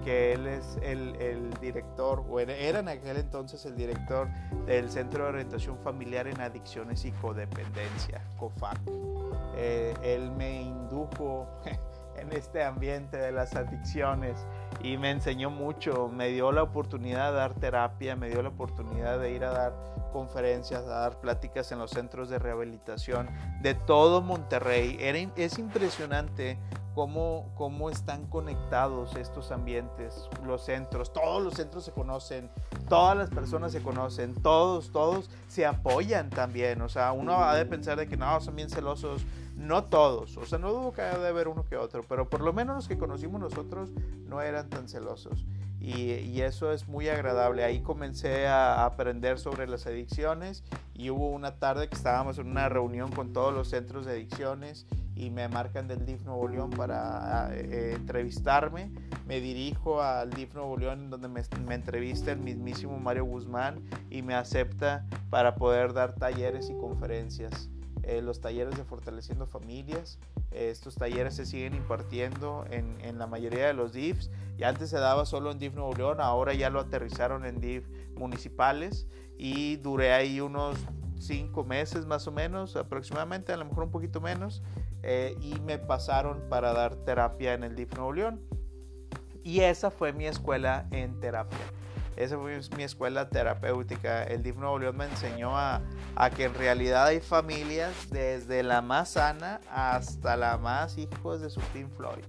que 0.04 0.34
él 0.34 0.48
es 0.48 0.78
el, 0.82 1.16
el, 1.18 1.50
director, 1.60 2.24
o 2.30 2.40
era 2.40 2.80
en 2.80 2.88
aquel 2.88 3.18
entonces 3.18 3.66
el 3.66 3.76
director 3.76 4.28
del 4.66 4.90
Centro 4.90 5.24
de 5.24 5.30
Orientación 5.30 5.78
Familiar 5.80 6.28
en 6.28 6.40
Adicciones 6.42 7.06
y 7.06 7.12
Codependencia, 7.12 8.22
COFAC. 8.38 8.80
Eh, 9.56 9.94
él 10.04 10.32
me 10.32 10.62
indujo 10.62 11.48
en 12.18 12.32
este 12.32 12.64
ambiente 12.64 13.18
de 13.18 13.32
las 13.32 13.56
adicciones 13.56 14.38
y 14.82 14.98
me 14.98 15.12
enseñó 15.12 15.50
mucho, 15.50 16.10
me 16.10 16.30
dio 16.30 16.52
la 16.52 16.64
oportunidad 16.64 17.32
de 17.32 17.38
dar 17.38 17.54
terapia, 17.54 18.16
me 18.16 18.30
dio 18.30 18.42
la 18.42 18.50
oportunidad 18.50 19.20
de 19.20 19.32
ir 19.32 19.44
a 19.44 19.52
dar 19.52 19.74
conferencias, 20.12 20.84
a 20.84 21.00
dar 21.00 21.20
pláticas 21.20 21.72
en 21.72 21.80
los 21.80 21.92
centros 21.92 22.30
de 22.30 22.40
rehabilitación 22.40 23.30
de 23.62 23.74
todo 23.74 24.22
Monterrey. 24.22 24.98
Era, 25.00 25.20
es 25.36 25.58
impresionante 25.58 26.58
cómo, 26.94 27.52
cómo 27.56 27.90
están 27.90 28.28
conectados 28.28 29.16
estos 29.16 29.52
ambientes, 29.52 30.30
los 30.46 30.64
centros, 30.66 31.12
todos 31.12 31.44
los 31.44 31.56
centros 31.56 31.84
se 31.84 31.92
conocen, 31.92 32.50
todas 32.88 33.18
las 33.18 33.30
personas 33.30 33.72
se 33.72 33.82
conocen, 33.82 34.36
todos, 34.36 34.92
todos 34.92 35.30
se 35.48 35.66
apoyan 35.66 36.30
también. 36.30 36.82
O 36.82 36.90
sea, 36.90 37.12
uno 37.12 37.44
ha 37.44 37.56
de 37.56 37.66
pensar 37.66 37.98
de 37.98 38.08
que 38.08 38.18
no, 38.18 38.40
son 38.42 38.56
bien 38.56 38.70
celosos. 38.70 39.26
No 39.56 39.84
todos, 39.84 40.36
o 40.38 40.46
sea, 40.48 40.58
no 40.58 40.74
dudo 40.74 40.94
que 40.94 41.04
haya 41.04 41.20
de 41.20 41.28
haber 41.28 41.48
uno 41.48 41.64
que 41.64 41.78
otro, 41.78 42.04
pero 42.10 42.28
por 42.28 42.42
lo 42.42 42.54
menos 42.54 42.76
los 42.76 42.88
que 42.88 42.98
conocimos 42.98 43.40
nosotros 43.40 43.92
no 44.26 44.42
eran 44.42 44.68
tan 44.68 44.90
celosos. 44.90 45.46
Y, 45.84 46.40
eso 46.42 46.72
es 46.72 46.88
muy 46.88 47.10
agradable. 47.10 47.66
Ahí 47.66 47.82
comencé 47.82 48.48
a 48.48 48.86
aprender 48.86 49.38
sobre 49.38 49.68
las 49.68 49.86
adicciones 49.86 50.64
y 50.94 51.10
hubo 51.10 51.30
una 51.30 51.60
tarde 51.60 51.90
que 51.90 51.96
estábamos 51.96 52.38
en 52.38 52.48
una 52.48 52.70
reunión 52.70 53.12
con 53.12 53.34
todos 53.34 53.54
los 53.54 53.70
centros 53.70 54.06
de 54.06 54.14
adicciones 54.14 54.88
y 55.14 55.30
me 55.30 55.50
marcan 55.50 55.90
del 55.90 56.06
DIF 56.06 56.24
Nuevo 56.24 56.48
León 56.48 56.70
para 56.70 57.50
eh, 57.54 57.96
entrevistarme. 57.96 58.92
Me 59.28 59.42
dirijo 59.42 60.02
al 60.02 60.30
DIF 60.30 60.54
Nuevo 60.54 60.78
León 60.78 61.10
donde 61.10 61.28
me, 61.28 61.42
me, 61.68 61.76
entrevista 61.76 62.32
el 62.32 62.40
mismísimo 62.40 62.98
Mario 62.98 63.26
Guzmán 63.26 63.84
y 64.10 64.22
me 64.22 64.36
acepta 64.36 65.06
para 65.30 65.56
poder 65.56 65.92
dar 65.92 66.16
talleres 66.16 66.70
y 66.70 66.78
conferencias. 66.78 67.70
Eh, 68.04 68.22
los 68.22 68.42
talleres 68.42 68.76
de 68.76 68.84
Fortaleciendo 68.84 69.48
Familias. 69.48 70.20
Eh, 70.52 70.70
estos 70.70 70.96
talleres 70.96 71.36
se 71.36 71.46
siguen 71.46 71.74
impartiendo 71.74 72.66
en, 72.70 72.98
en, 73.02 73.18
la 73.18 73.28
mayoría 73.28 73.66
de 73.68 73.74
los 73.74 73.94
DIFs. 73.94 74.30
Y 74.58 74.64
antes 74.64 74.90
se 74.90 74.98
daba 74.98 75.26
solo 75.26 75.52
en 75.52 75.60
DIF 75.60 75.74
Nuevo 75.74 75.94
León, 75.94 76.20
ahora 76.20 76.54
ya 76.54 76.70
lo 76.70 76.80
aterrizaron 76.80 77.46
en 77.46 77.60
DIF 77.60 77.88
municipales 78.16 79.08
y 79.38 79.78
duré 79.78 80.14
ahí 80.14 80.42
unos 80.42 80.78
cinco 81.18 81.64
meses 81.64 82.06
más 82.06 82.28
o 82.28 82.32
menos, 82.32 82.76
aproximadamente, 82.76 83.54
a 83.54 83.58
lo 83.58 83.66
mejor 83.66 83.86
un 83.86 83.92
poquito 83.92 84.22
menos. 84.22 84.62
Eh, 85.02 85.36
y 85.42 85.60
me 85.62 85.78
pasaron 85.78 86.48
para 86.50 86.74
dar 86.74 86.96
terapia 86.96 87.54
en 87.54 87.64
el 87.64 87.76
DIF 87.76 87.94
Nuevo 87.96 88.14
León. 88.14 88.42
Y 89.44 89.62
esa 89.62 89.92
fue 89.92 90.14
mi 90.14 90.26
escuela 90.26 90.88
en 90.92 91.20
terapia. 91.20 91.60
Esa 92.16 92.38
fue 92.38 92.60
mi 92.78 92.84
escuela 92.84 93.30
terapéutica. 93.30 94.24
El 94.24 94.44
DIF 94.44 94.56
Nuevo 94.58 94.80
me 94.94 95.06
enseñó 95.06 95.58
a, 95.58 95.82
a, 96.16 96.30
que 96.30 96.46
en 96.46 96.54
realidad 96.54 97.08
hay 97.08 97.20
familias 97.20 97.94
desde 98.10 98.64
la 98.64 98.82
más 98.82 99.12
sana 99.12 99.62
hasta 99.72 100.38
la 100.38 100.58
más 100.58 100.98
hijos 100.98 101.42
de 101.42 101.50
su 101.50 101.60
Pink 101.74 101.90
Floyd. 101.96 102.24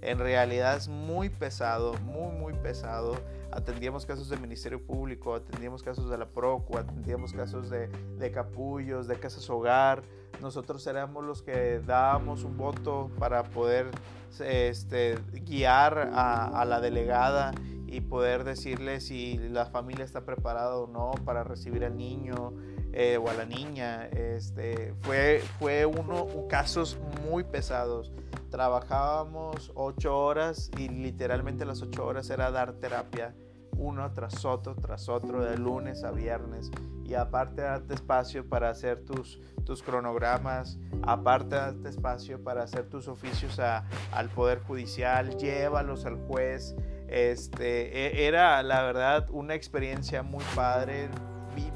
En 0.00 0.18
realidad 0.18 0.76
es 0.76 0.88
muy 0.88 1.30
pesado, 1.30 1.94
muy, 2.02 2.32
muy 2.32 2.52
pesado. 2.52 3.16
Atendíamos 3.50 4.04
casos 4.04 4.28
del 4.28 4.40
Ministerio 4.40 4.84
Público, 4.84 5.34
atendíamos 5.34 5.82
casos 5.82 6.10
de 6.10 6.18
la 6.18 6.26
PROCU, 6.26 6.76
atendíamos 6.76 7.32
casos 7.32 7.70
de, 7.70 7.88
de 7.88 8.30
capullos, 8.30 9.06
de 9.06 9.16
casas 9.16 9.48
hogar, 9.48 10.02
nosotros 10.40 10.86
éramos 10.86 11.24
los 11.24 11.42
que 11.42 11.80
dábamos 11.80 12.44
un 12.44 12.56
voto 12.56 13.10
para 13.18 13.44
poder 13.44 13.90
este, 14.40 15.18
guiar 15.32 16.10
a, 16.12 16.64
la 16.64 16.80
delegada 16.80 17.52
y 17.94 18.00
poder 18.00 18.42
decirle 18.42 19.00
si 19.00 19.38
la 19.38 19.66
familia 19.66 20.04
está 20.04 20.24
preparada 20.24 20.76
o 20.76 20.88
no 20.88 21.12
para 21.24 21.44
recibir 21.44 21.84
al 21.84 21.96
niño 21.96 22.52
eh, 22.92 23.18
o 23.18 23.28
a 23.28 23.34
la 23.34 23.44
niña. 23.44 24.06
Este, 24.06 24.94
fue 25.02 25.42
fue 25.58 25.86
uno, 25.86 26.26
casos 26.48 26.98
muy 27.24 27.44
pesados. 27.44 28.12
Trabajábamos 28.50 29.70
ocho 29.74 30.18
horas 30.18 30.70
y 30.76 30.88
literalmente 30.88 31.64
las 31.64 31.82
ocho 31.82 32.04
horas 32.04 32.28
era 32.30 32.50
dar 32.50 32.72
terapia 32.74 33.34
uno 33.76 34.12
tras 34.12 34.44
otro, 34.44 34.74
tras 34.76 35.08
otro, 35.08 35.44
de 35.44 35.56
lunes 35.58 36.04
a 36.04 36.10
viernes. 36.10 36.70
Y 37.04 37.14
aparte 37.14 37.62
darte 37.62 37.94
espacio 37.94 38.48
para 38.48 38.70
hacer 38.70 39.04
tus, 39.04 39.40
tus 39.64 39.82
cronogramas, 39.82 40.78
aparte 41.02 41.56
darte 41.56 41.88
espacio 41.88 42.42
para 42.42 42.62
hacer 42.62 42.88
tus 42.88 43.08
oficios 43.08 43.58
al 43.58 44.28
Poder 44.30 44.60
Judicial, 44.60 45.36
llévalos 45.36 46.06
al 46.06 46.16
juez. 46.26 46.74
Este, 47.08 48.22
e, 48.22 48.26
era 48.26 48.62
la 48.62 48.82
verdad 48.82 49.26
una 49.30 49.54
experiencia 49.54 50.22
muy 50.22 50.44
padre. 50.54 51.08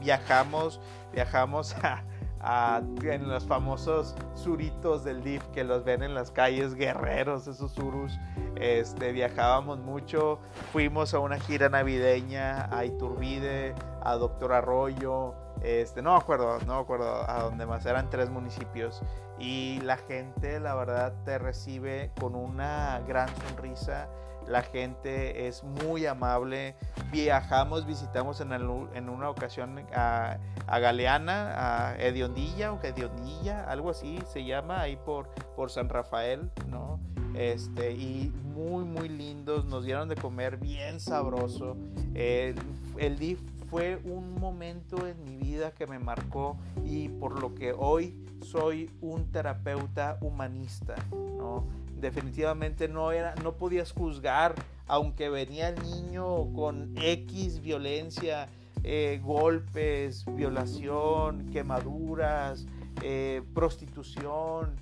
Viajamos, 0.01 0.81
viajamos 1.13 1.75
a, 2.41 2.83
en 3.03 3.29
los 3.29 3.47
famosos 3.47 4.15
suritos 4.35 5.05
del 5.05 5.23
DIF 5.23 5.43
que 5.49 5.65
los 5.65 5.85
ven 5.85 6.03
en 6.03 6.15
las 6.15 6.31
calles, 6.31 6.75
guerreros, 6.75 7.47
esos 7.47 7.73
surus. 7.73 8.19
Este, 8.57 9.13
viajábamos 9.13 9.79
mucho, 9.79 10.41
fuimos 10.73 11.15
a 11.15 11.21
una 11.21 11.39
gira 11.39 11.69
navideña 11.69 12.69
a 12.77 12.85
Iturbide, 12.85 13.75
a 14.03 14.15
Doctor 14.17 14.53
Arroyo, 14.53 15.35
este, 15.63 16.03
no 16.03 16.13
me 16.13 16.19
acuerdo, 16.19 16.59
no 16.67 16.77
me 16.77 16.81
acuerdo 16.81 17.29
a 17.29 17.43
dónde 17.43 17.67
más, 17.67 17.85
eran 17.87 18.11
tres 18.11 18.31
municipios. 18.31 19.03
Y 19.39 19.81
la 19.83 19.97
gente, 19.97 20.61
la 20.61 20.75
verdad, 20.75 21.15
te 21.25 21.39
recibe 21.39 22.13
con 22.21 22.35
una 22.35 23.01
gran 23.07 23.29
sonrisa 23.37 24.09
la 24.49 24.63
gente 24.63 25.47
es 25.47 25.63
muy 25.63 26.07
amable. 26.07 26.75
Viajamos, 27.13 27.87
visitamos 27.87 28.41
en, 28.41 29.09
una 29.09 29.31
ocasión 29.31 29.85
a, 29.95 30.39
Galeana, 30.67 31.91
a 31.91 31.97
Ediondilla 31.99 32.73
o 32.73 32.83
Ediondilla, 32.83 33.65
algo 33.65 33.91
así 33.91 34.19
se 34.33 34.45
llama, 34.45 34.81
ahí 34.81 34.99
por, 35.05 35.29
San 35.71 35.89
Rafael, 35.89 36.51
¿no? 36.69 37.01
Este, 37.35 37.93
y 37.93 38.33
muy, 38.55 38.85
muy 38.85 39.09
lindos, 39.09 39.65
nos 39.67 39.85
dieron 39.85 40.09
de 40.09 40.17
comer 40.17 40.57
bien 40.57 40.99
sabroso. 40.99 41.77
el 42.15 43.19
DIF 43.19 43.41
fue 43.71 44.01
un 44.05 44.35
momento 44.41 45.07
en 45.07 45.23
mi 45.25 45.37
vida 45.37 45.73
que 45.73 45.87
me 45.87 45.99
marcó 45.99 46.57
y 46.85 47.09
por 47.09 47.41
lo 47.41 47.55
que 47.55 47.73
hoy 47.73 48.17
soy 48.41 48.91
un 49.01 49.31
terapeuta 49.31 50.19
humanista, 50.23 50.95
¿no? 51.13 51.65
Definitivamente 52.01 52.89
no 52.89 53.13
era, 53.13 53.35
no 53.43 53.55
podías 53.55 53.93
juzgar, 53.93 54.55
aunque 54.87 55.29
venía 55.29 55.69
el 55.69 55.83
niño 55.83 56.53
con 56.55 56.95
X 56.97 57.61
violencia, 57.61 58.49
eh, 58.85 59.21
golpes, 59.23 60.25
violación, 60.35 61.51
quemaduras, 61.51 62.67
eh, 63.03 63.43
prostitución, 63.55 64.77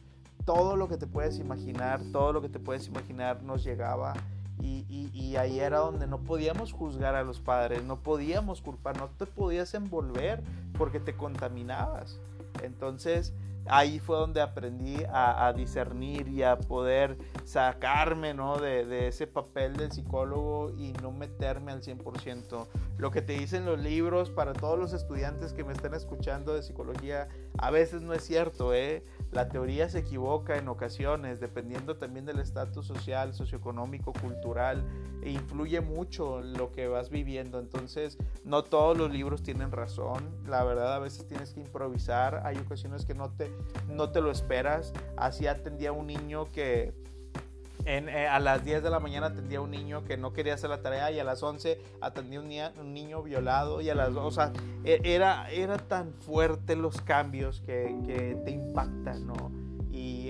todo 0.44 0.76
lo 0.76 0.88
que 0.88 0.96
te 0.96 1.06
puedes 1.06 1.38
imaginar, 1.38 2.00
todo 2.12 2.32
lo 2.32 2.42
que 2.42 2.48
te 2.48 2.58
puedes 2.58 2.86
imaginar 2.86 3.42
nos 3.42 3.64
llegaba. 3.64 4.14
Y, 4.62 5.10
y, 5.12 5.36
ahí 5.36 5.60
era 5.60 5.78
donde 5.78 6.06
no 6.06 6.20
podíamos 6.20 6.72
juzgar 6.72 7.14
a 7.14 7.22
los 7.22 7.40
padres, 7.40 7.84
no 7.84 8.00
podíamos 8.00 8.62
culpar, 8.62 8.96
no 8.96 9.08
te 9.10 9.26
podías 9.26 9.74
envolver 9.74 10.42
porque 10.78 10.98
te 10.98 11.14
contaminabas. 11.14 12.18
Entonces, 12.62 13.34
ahí 13.68 13.98
fue 13.98 14.16
donde 14.16 14.40
aprendí 14.40 14.96
a, 15.08 15.52
discernir 15.56 16.28
y 16.28 16.42
a 16.42 16.58
poder 16.58 17.16
sacarme 17.44 18.34
¿no? 18.34 18.58
de, 18.58 19.08
ese 19.08 19.26
papel 19.26 19.76
del 19.76 19.92
psicólogo 19.92 20.72
y 20.76 20.92
no 21.02 21.10
meterme 21.10 21.72
al 21.72 21.82
100%. 21.82 22.66
Lo 22.98 23.10
que 23.10 23.22
te 23.22 23.34
dicen 23.34 23.64
los 23.64 23.78
libros 23.78 24.30
para 24.30 24.52
todos 24.52 24.78
los 24.78 24.92
estudiantes 24.92 25.52
que 25.52 25.64
me 25.64 25.72
están 25.72 25.94
escuchando 25.94 26.54
de 26.54 26.62
psicología, 26.62 27.28
a 27.58 27.70
veces 27.70 28.02
no 28.02 28.12
es 28.12 28.22
cierto. 28.24 28.72
¿eh? 28.74 29.04
La 29.36 29.50
teoría 29.50 29.86
se 29.90 29.98
equivoca 29.98 30.56
en 30.56 30.66
ocasiones, 30.66 31.40
dependiendo 31.40 31.98
también 31.98 32.24
del 32.24 32.38
estatus 32.38 32.86
social, 32.86 33.34
socioeconómico, 33.34 34.14
cultural, 34.14 34.82
e 35.20 35.30
influye 35.30 35.82
mucho 35.82 36.40
lo 36.40 36.72
que 36.72 36.88
vas 36.88 37.10
viviendo. 37.10 37.58
Entonces, 37.58 38.16
no 38.44 38.64
todos 38.64 38.96
los 38.96 39.10
libros 39.10 39.42
tienen 39.42 39.72
razón. 39.72 40.24
La 40.46 40.64
verdad, 40.64 40.94
a 40.94 41.00
veces 41.00 41.26
tienes 41.26 41.52
que 41.52 41.60
improvisar. 41.60 42.46
Hay 42.46 42.56
ocasiones 42.56 43.04
que 43.04 43.12
no 43.12 43.28
te, 43.28 43.50
no 43.90 44.08
te 44.10 44.22
lo 44.22 44.30
esperas. 44.30 44.94
Así 45.18 45.46
atendía 45.46 45.92
un 45.92 46.06
niño 46.06 46.46
que 46.50 46.94
eh, 47.86 48.26
a 48.26 48.40
las 48.40 48.64
10 48.64 48.82
de 48.82 48.90
la 48.90 48.98
mañana 48.98 49.26
atendía 49.28 49.58
a 49.58 49.62
un 49.62 49.70
niño 49.70 50.04
que 50.04 50.16
no 50.16 50.32
quería 50.32 50.54
hacer 50.54 50.70
la 50.70 50.82
tarea 50.82 51.10
y 51.12 51.20
a 51.20 51.24
las 51.24 51.42
11 51.42 51.80
atendía 52.00 52.40
un, 52.40 52.50
un 52.80 52.92
niño 52.92 53.22
violado 53.22 53.80
y 53.80 53.88
a 53.90 53.94
las 53.94 54.12
2, 54.12 54.24
o 54.24 54.30
sea, 54.30 54.52
e, 54.84 55.00
era, 55.04 55.48
era 55.50 55.78
tan 55.78 56.12
fuerte 56.12 56.74
los 56.74 57.00
cambios 57.00 57.60
que, 57.60 57.94
que 58.04 58.36
te 58.44 58.50
impactan, 58.50 59.26
¿no? 59.26 59.52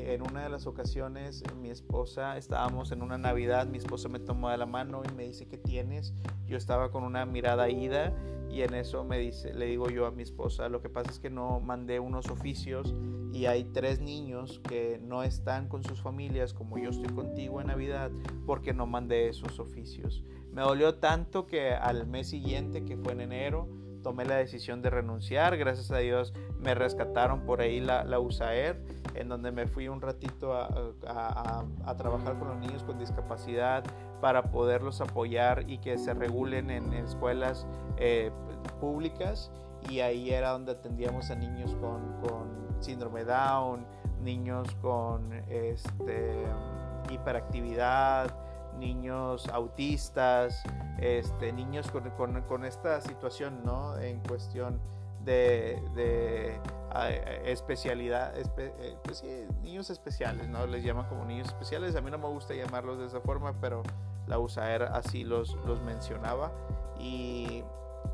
En 0.06 0.22
una 0.22 0.44
de 0.44 0.48
las 0.48 0.68
ocasiones 0.68 1.42
mi 1.60 1.68
esposa, 1.68 2.36
estábamos 2.36 2.92
en 2.92 3.02
una 3.02 3.18
Navidad, 3.18 3.66
mi 3.66 3.78
esposa 3.78 4.08
me 4.08 4.20
tomó 4.20 4.50
de 4.50 4.56
la 4.56 4.64
mano 4.64 5.02
y 5.04 5.12
me 5.12 5.24
dice, 5.24 5.48
¿qué 5.48 5.58
tienes? 5.58 6.14
Yo 6.46 6.56
estaba 6.56 6.92
con 6.92 7.02
una 7.02 7.26
mirada 7.26 7.68
ida 7.68 8.12
y 8.48 8.62
en 8.62 8.74
eso 8.74 9.02
me 9.02 9.18
dice, 9.18 9.52
le 9.52 9.66
digo 9.66 9.90
yo 9.90 10.06
a 10.06 10.12
mi 10.12 10.22
esposa, 10.22 10.68
lo 10.68 10.80
que 10.80 10.88
pasa 10.88 11.10
es 11.10 11.18
que 11.18 11.28
no 11.28 11.58
mandé 11.58 11.98
unos 11.98 12.30
oficios 12.30 12.94
y 13.32 13.46
hay 13.46 13.64
tres 13.64 13.98
niños 14.00 14.60
que 14.68 15.00
no 15.02 15.24
están 15.24 15.68
con 15.68 15.82
sus 15.82 16.00
familias 16.00 16.54
como 16.54 16.78
yo 16.78 16.90
estoy 16.90 17.12
contigo 17.12 17.60
en 17.60 17.66
Navidad 17.66 18.12
porque 18.46 18.72
no 18.72 18.86
mandé 18.86 19.28
esos 19.28 19.58
oficios. 19.58 20.22
Me 20.52 20.62
dolió 20.62 20.94
tanto 20.94 21.48
que 21.48 21.72
al 21.72 22.06
mes 22.06 22.28
siguiente, 22.28 22.84
que 22.84 22.96
fue 22.96 23.14
en 23.14 23.22
enero, 23.22 23.68
tomé 24.06 24.24
la 24.24 24.36
decisión 24.36 24.82
de 24.82 24.90
renunciar. 24.90 25.56
Gracias 25.56 25.90
a 25.90 25.98
Dios 25.98 26.32
me 26.60 26.76
rescataron 26.76 27.40
por 27.40 27.60
ahí 27.60 27.80
la, 27.80 28.04
la 28.04 28.20
USAER, 28.20 28.80
en 29.16 29.28
donde 29.28 29.50
me 29.50 29.66
fui 29.66 29.88
un 29.88 30.00
ratito 30.00 30.54
a, 30.54 30.68
a, 31.08 31.64
a, 31.84 31.96
trabajar 31.96 32.38
con 32.38 32.46
los 32.46 32.56
niños 32.58 32.84
con 32.84 33.00
discapacidad 33.00 33.82
para 34.20 34.44
poderlos 34.52 35.00
apoyar 35.00 35.64
y 35.68 35.78
que 35.78 35.98
se 35.98 36.14
regulen 36.14 36.70
en, 36.70 36.92
escuelas 36.92 37.66
eh, 37.96 38.30
públicas. 38.80 39.50
Y 39.90 39.98
ahí 39.98 40.30
era 40.30 40.50
donde 40.50 40.70
atendíamos 40.70 41.32
a 41.32 41.34
niños 41.34 41.74
con, 41.80 42.20
con 42.20 42.76
síndrome 42.78 43.24
Down, 43.24 43.84
niños 44.22 44.72
con 44.82 45.32
este, 45.48 46.44
hiperactividad, 47.10 48.32
niños 48.78 49.48
autistas, 49.48 50.62
este, 50.98 51.52
niños 51.52 51.90
con, 51.90 52.10
con, 52.10 52.42
con 52.42 52.64
esta 52.64 53.00
situación, 53.00 53.62
¿no? 53.64 53.98
En 53.98 54.20
cuestión 54.20 54.80
de, 55.24 55.82
de 55.94 56.60
especialidad, 57.44 58.32
eh, 58.38 58.96
pues 59.02 59.18
sí, 59.18 59.46
niños 59.62 59.90
especiales, 59.90 60.48
¿no? 60.48 60.66
Les 60.66 60.82
llaman 60.84 61.06
como 61.08 61.24
niños 61.24 61.48
especiales. 61.48 61.96
A 61.96 62.00
mí 62.00 62.10
no 62.10 62.18
me 62.18 62.28
gusta 62.28 62.54
llamarlos 62.54 62.98
de 62.98 63.06
esa 63.06 63.20
forma, 63.20 63.60
pero 63.60 63.82
la 64.26 64.38
USAER 64.38 64.84
así 64.84 65.24
los, 65.24 65.54
los 65.66 65.82
mencionaba. 65.82 66.52
Y, 66.98 67.64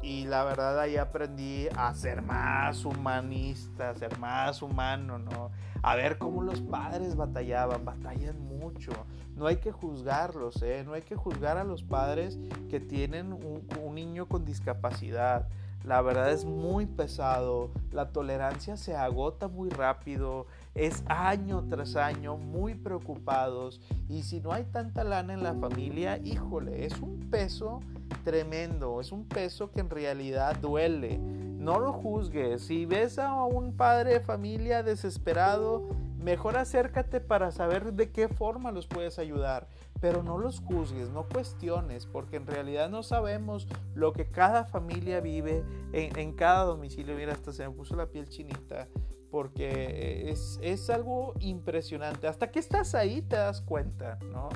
y 0.00 0.24
la 0.24 0.42
verdad 0.44 0.80
ahí 0.80 0.96
aprendí 0.96 1.68
a 1.76 1.94
ser 1.94 2.22
más 2.22 2.84
humanista, 2.84 3.90
a 3.90 3.94
ser 3.94 4.18
más 4.18 4.62
humano, 4.62 5.18
¿no? 5.18 5.50
A 5.82 5.94
ver 5.94 6.18
cómo 6.18 6.42
los 6.42 6.60
padres 6.60 7.14
batallaban, 7.14 7.84
batallan 7.84 8.40
mucho. 8.40 8.92
No 9.36 9.46
hay 9.46 9.56
que 9.56 9.72
juzgarlos, 9.72 10.62
¿eh? 10.62 10.82
No 10.84 10.92
hay 10.92 11.02
que 11.02 11.16
juzgar 11.16 11.56
a 11.56 11.64
los 11.64 11.82
padres 11.82 12.38
que 12.70 12.80
tienen 12.80 13.32
un, 13.32 13.66
un 13.82 13.94
niño 13.94 14.26
con 14.26 14.44
discapacidad. 14.44 15.48
La 15.84 16.00
verdad 16.00 16.30
es 16.30 16.44
muy 16.44 16.86
pesado, 16.86 17.72
la 17.90 18.12
tolerancia 18.12 18.76
se 18.76 18.94
agota 18.94 19.48
muy 19.48 19.68
rápido, 19.68 20.46
es 20.76 21.02
año 21.08 21.64
tras 21.68 21.96
año 21.96 22.36
muy 22.36 22.76
preocupados 22.76 23.80
y 24.08 24.22
si 24.22 24.40
no 24.40 24.52
hay 24.52 24.62
tanta 24.62 25.02
lana 25.02 25.34
en 25.34 25.42
la 25.42 25.54
familia, 25.54 26.18
híjole, 26.18 26.86
es 26.86 27.00
un 27.00 27.18
peso 27.30 27.80
tremendo, 28.22 29.00
es 29.00 29.10
un 29.10 29.24
peso 29.24 29.72
que 29.72 29.80
en 29.80 29.90
realidad 29.90 30.56
duele. 30.60 31.18
No 31.18 31.80
lo 31.80 31.92
juzgues, 31.92 32.62
si 32.62 32.86
ves 32.86 33.18
a 33.18 33.34
un 33.44 33.72
padre 33.76 34.14
de 34.14 34.20
familia 34.20 34.84
desesperado, 34.84 35.88
mejor 36.22 36.56
acércate 36.56 37.20
para 37.20 37.50
saber 37.50 37.92
de 37.92 38.10
qué 38.10 38.28
forma 38.28 38.72
los 38.72 38.86
puedes 38.86 39.18
ayudar 39.18 39.68
pero 40.02 40.24
no 40.24 40.36
los 40.36 40.58
juzgues, 40.58 41.10
no 41.10 41.28
cuestiones, 41.28 42.06
porque 42.06 42.34
en 42.34 42.44
realidad 42.48 42.90
no 42.90 43.04
sabemos 43.04 43.68
lo 43.94 44.12
que 44.12 44.26
cada 44.26 44.64
familia 44.64 45.20
vive 45.20 45.62
en, 45.92 46.32
cada 46.32 46.64
domicilio. 46.64 47.14
Mira, 47.14 47.34
hasta 47.34 47.52
se 47.52 47.68
me 47.68 47.72
puso 47.72 47.94
la 47.94 48.06
piel 48.06 48.28
chinita, 48.28 48.88
porque 49.30 50.28
es, 50.28 50.58
es, 50.60 50.90
algo 50.90 51.34
impresionante. 51.38 52.26
Hasta 52.26 52.50
que 52.50 52.58
estás 52.58 52.96
ahí 52.96 53.22
te 53.22 53.36
das 53.36 53.60
cuenta, 53.60 54.18
¿no? 54.32 54.48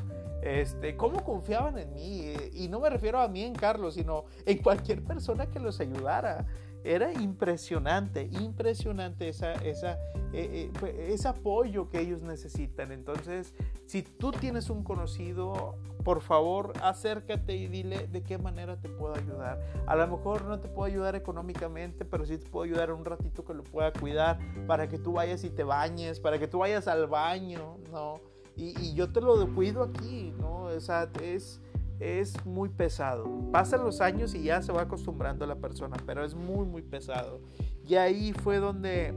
Este, 0.43 0.97
cómo 0.97 1.23
confiaban 1.23 1.79
en 1.79 1.95
mí, 1.95 2.35
y 2.53 2.67
no 2.67 2.81
me 2.81 2.91
refiero 2.91 3.21
a 3.21 3.29
mí 3.29 3.45
en 3.45 3.55
Carlos, 3.55 3.95
sino 3.95 4.25
en 4.47 4.59
cualquier 4.59 5.05
persona 5.05 5.47
que 5.47 5.61
los 5.61 5.79
ayudara 5.79 6.45
era 6.87 7.13
impresionante, 7.13 8.29
impresionante 8.41 9.29
esa, 9.29 9.55
esa, 9.55 9.99
eh, 10.33 10.71
eh, 10.83 11.07
ese 11.11 11.29
apoyo 11.29 11.91
que 11.91 12.01
ellos 12.01 12.23
necesitan. 12.23 12.93
Entonces, 12.93 13.55
si 13.87 14.03
tú 14.03 14.31
tienes 14.31 14.71
un 14.71 14.85
conocido, 14.85 15.77
por 16.05 16.21
favor, 16.21 16.73
acércate 16.83 17.57
y 17.57 17.67
dile 17.67 18.07
de 18.07 18.23
qué 18.23 18.39
manera 18.39 18.81
te 18.81 18.89
puedo 18.89 19.15
ayudar. 19.17 19.61
A 19.87 19.97
lo 19.97 20.07
mejor 20.07 20.45
no 20.45 20.61
te 20.61 20.69
puedo 20.69 20.87
ayudar 20.87 21.17
económicamente, 21.17 22.05
pero 22.05 22.25
sí 22.25 22.39
te 22.39 22.49
puedo 22.49 22.65
ayudar 22.65 22.93
un 22.93 23.05
ratito 23.05 23.45
que 23.45 23.55
lo 23.55 23.65
pueda 23.65 23.93
cuidar 23.93 24.39
para 24.69 24.89
que 24.89 24.99
tú 24.99 25.15
vayas 25.15 25.43
y 25.43 25.51
te 25.51 25.65
bañes, 25.65 26.21
para 26.21 26.39
que 26.39 26.47
tú 26.47 26.59
vayas 26.59 26.87
al 26.87 27.09
baño, 27.09 27.79
¿no? 27.91 28.21
Y, 28.57 28.75
y 28.81 28.95
yo 28.95 29.13
te 29.13 29.21
lo 29.21 29.53
cuido 29.55 29.83
aquí, 29.83 30.33
¿no? 30.39 30.63
O 30.63 30.81
sea, 30.81 31.11
es 31.21 31.61
es 32.01 32.45
muy 32.45 32.69
pesado. 32.69 33.51
Pasan 33.53 33.85
los 33.85 34.01
años 34.01 34.35
y 34.35 34.43
ya 34.43 34.63
se 34.63 34.73
va 34.73 34.83
acostumbrando 34.83 35.47
la 35.47 35.57
persona, 35.57 35.97
pero 36.07 36.25
es 36.25 36.35
muy, 36.35 36.67
muy 36.67 36.83
pesado. 36.83 37.41
Y 37.87 37.95
ahí 37.95 38.33
fue 38.33 38.59
donde 38.59 39.13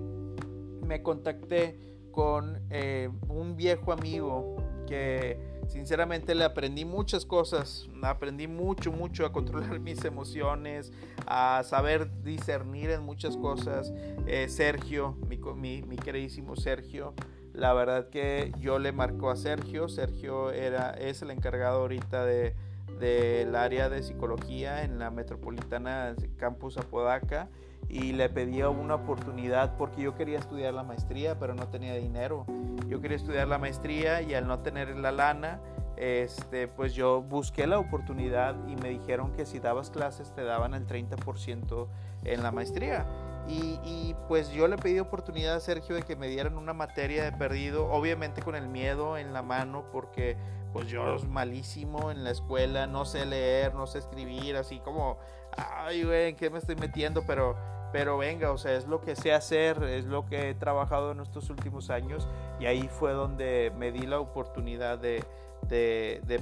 me 0.85 1.01
contacté 1.01 1.79
con 2.11 2.59
eh, 2.69 3.09
un 3.27 3.55
viejo 3.55 3.93
amigo 3.93 4.57
que 4.87 5.39
sinceramente 5.67 6.33
le 6.33 6.43
aprendí 6.43 6.83
muchas 6.83 7.25
cosas. 7.25 7.87
Aprendí 8.01 8.47
mucho, 8.47 8.91
mucho 8.91 9.25
a 9.25 9.31
controlar 9.31 9.79
mis 9.79 10.03
emociones, 10.03 10.91
a 11.27 11.61
saber 11.63 12.23
discernir 12.23 12.89
en 12.89 13.03
muchas 13.03 13.37
cosas. 13.37 13.93
Eh, 14.27 14.47
Sergio, 14.49 15.15
mi, 15.27 15.83
mi, 15.83 15.95
queridísimo 15.95 16.55
Sergio. 16.55 17.13
La 17.53 17.73
verdad 17.73 18.09
que 18.09 18.51
yo 18.59 18.79
le 18.79 18.91
marcó 18.91 19.29
a 19.29 19.35
Sergio. 19.35 19.89
Sergio 19.89 20.51
era, 20.51 20.91
es 20.91 21.21
el 21.21 21.31
encargado 21.31 21.81
ahorita 21.81 22.25
de, 22.25 22.55
del 22.99 23.55
área 23.55 23.89
de 23.89 24.03
psicología 24.03 24.83
en 24.83 24.99
la 24.99 25.09
metropolitana 25.09 26.15
Campus 26.37 26.77
Apodaca 26.77 27.49
y 27.87 28.11
le 28.11 28.29
pedí 28.29 28.61
una 28.61 28.95
oportunidad 28.95 29.77
porque 29.77 30.01
yo 30.01 30.15
quería 30.15 30.37
estudiar 30.37 30.73
la 30.73 30.83
maestría 30.83 31.39
pero 31.39 31.55
no 31.55 31.67
tenía 31.69 31.95
dinero. 31.95 32.45
Yo 32.87 33.01
quería 33.01 33.17
estudiar 33.17 33.47
la 33.47 33.57
maestría 33.57 34.21
y 34.21 34.33
al 34.33 34.47
no 34.47 34.59
tener 34.59 34.95
la 34.97 35.11
lana, 35.11 35.59
este, 35.97 36.67
pues 36.67 36.93
yo 36.93 37.21
busqué 37.21 37.67
la 37.67 37.79
oportunidad 37.79 38.55
y 38.67 38.75
me 38.75 38.89
dijeron 38.89 39.31
que 39.31 39.45
si 39.45 39.59
dabas 39.59 39.89
clases 39.89 40.33
te 40.33 40.43
daban 40.43 40.73
el 40.73 40.87
30% 40.87 41.87
en 42.25 42.43
la 42.43 42.51
maestría. 42.51 43.05
Y, 43.47 44.15
pues 44.27 44.51
yo 44.51 44.67
le 44.67 44.77
pedí 44.77 44.99
oportunidad 44.99 45.55
a 45.55 45.59
Sergio 45.59 45.95
de 45.95 46.03
que 46.03 46.15
me 46.15 46.27
dieran 46.27 46.57
una 46.57 46.73
materia 46.73 47.23
de 47.23 47.31
perdido, 47.31 47.91
obviamente 47.91 48.43
con 48.43 48.55
el 48.55 48.67
miedo 48.67 49.17
en 49.17 49.33
la 49.33 49.41
mano 49.41 49.85
porque 49.91 50.37
pues 50.71 50.87
yo 50.87 51.15
es 51.15 51.27
malísimo 51.27 52.11
en 52.11 52.23
la 52.23 52.29
escuela, 52.29 52.85
no 52.85 53.05
sé 53.05 53.25
leer, 53.25 53.73
no 53.73 53.87
sé 53.87 53.99
escribir, 53.99 54.55
así 54.55 54.79
como, 54.79 55.17
ay, 55.57 56.03
güey, 56.03 56.29
¿en 56.29 56.35
qué 56.35 56.51
me 56.51 56.59
estoy 56.59 56.75
metiendo? 56.75 57.23
Pero, 57.25 57.57
pero 57.91 58.17
venga, 58.17 58.51
o 58.51 58.57
sea, 58.57 58.75
es 58.75 58.87
lo 58.87 59.01
que 59.01 59.15
sé 59.15 59.33
hacer, 59.33 59.83
es 59.83 60.05
lo 60.05 60.25
que 60.25 60.49
he 60.49 60.53
trabajado 60.53 61.11
en 61.11 61.19
estos 61.19 61.49
últimos 61.49 61.89
años 61.89 62.27
y 62.59 62.65
ahí 62.65 62.87
fue 62.87 63.13
donde 63.13 63.71
me 63.77 63.91
di 63.91 64.05
la 64.05 64.19
oportunidad 64.19 64.99
de, 64.99 65.23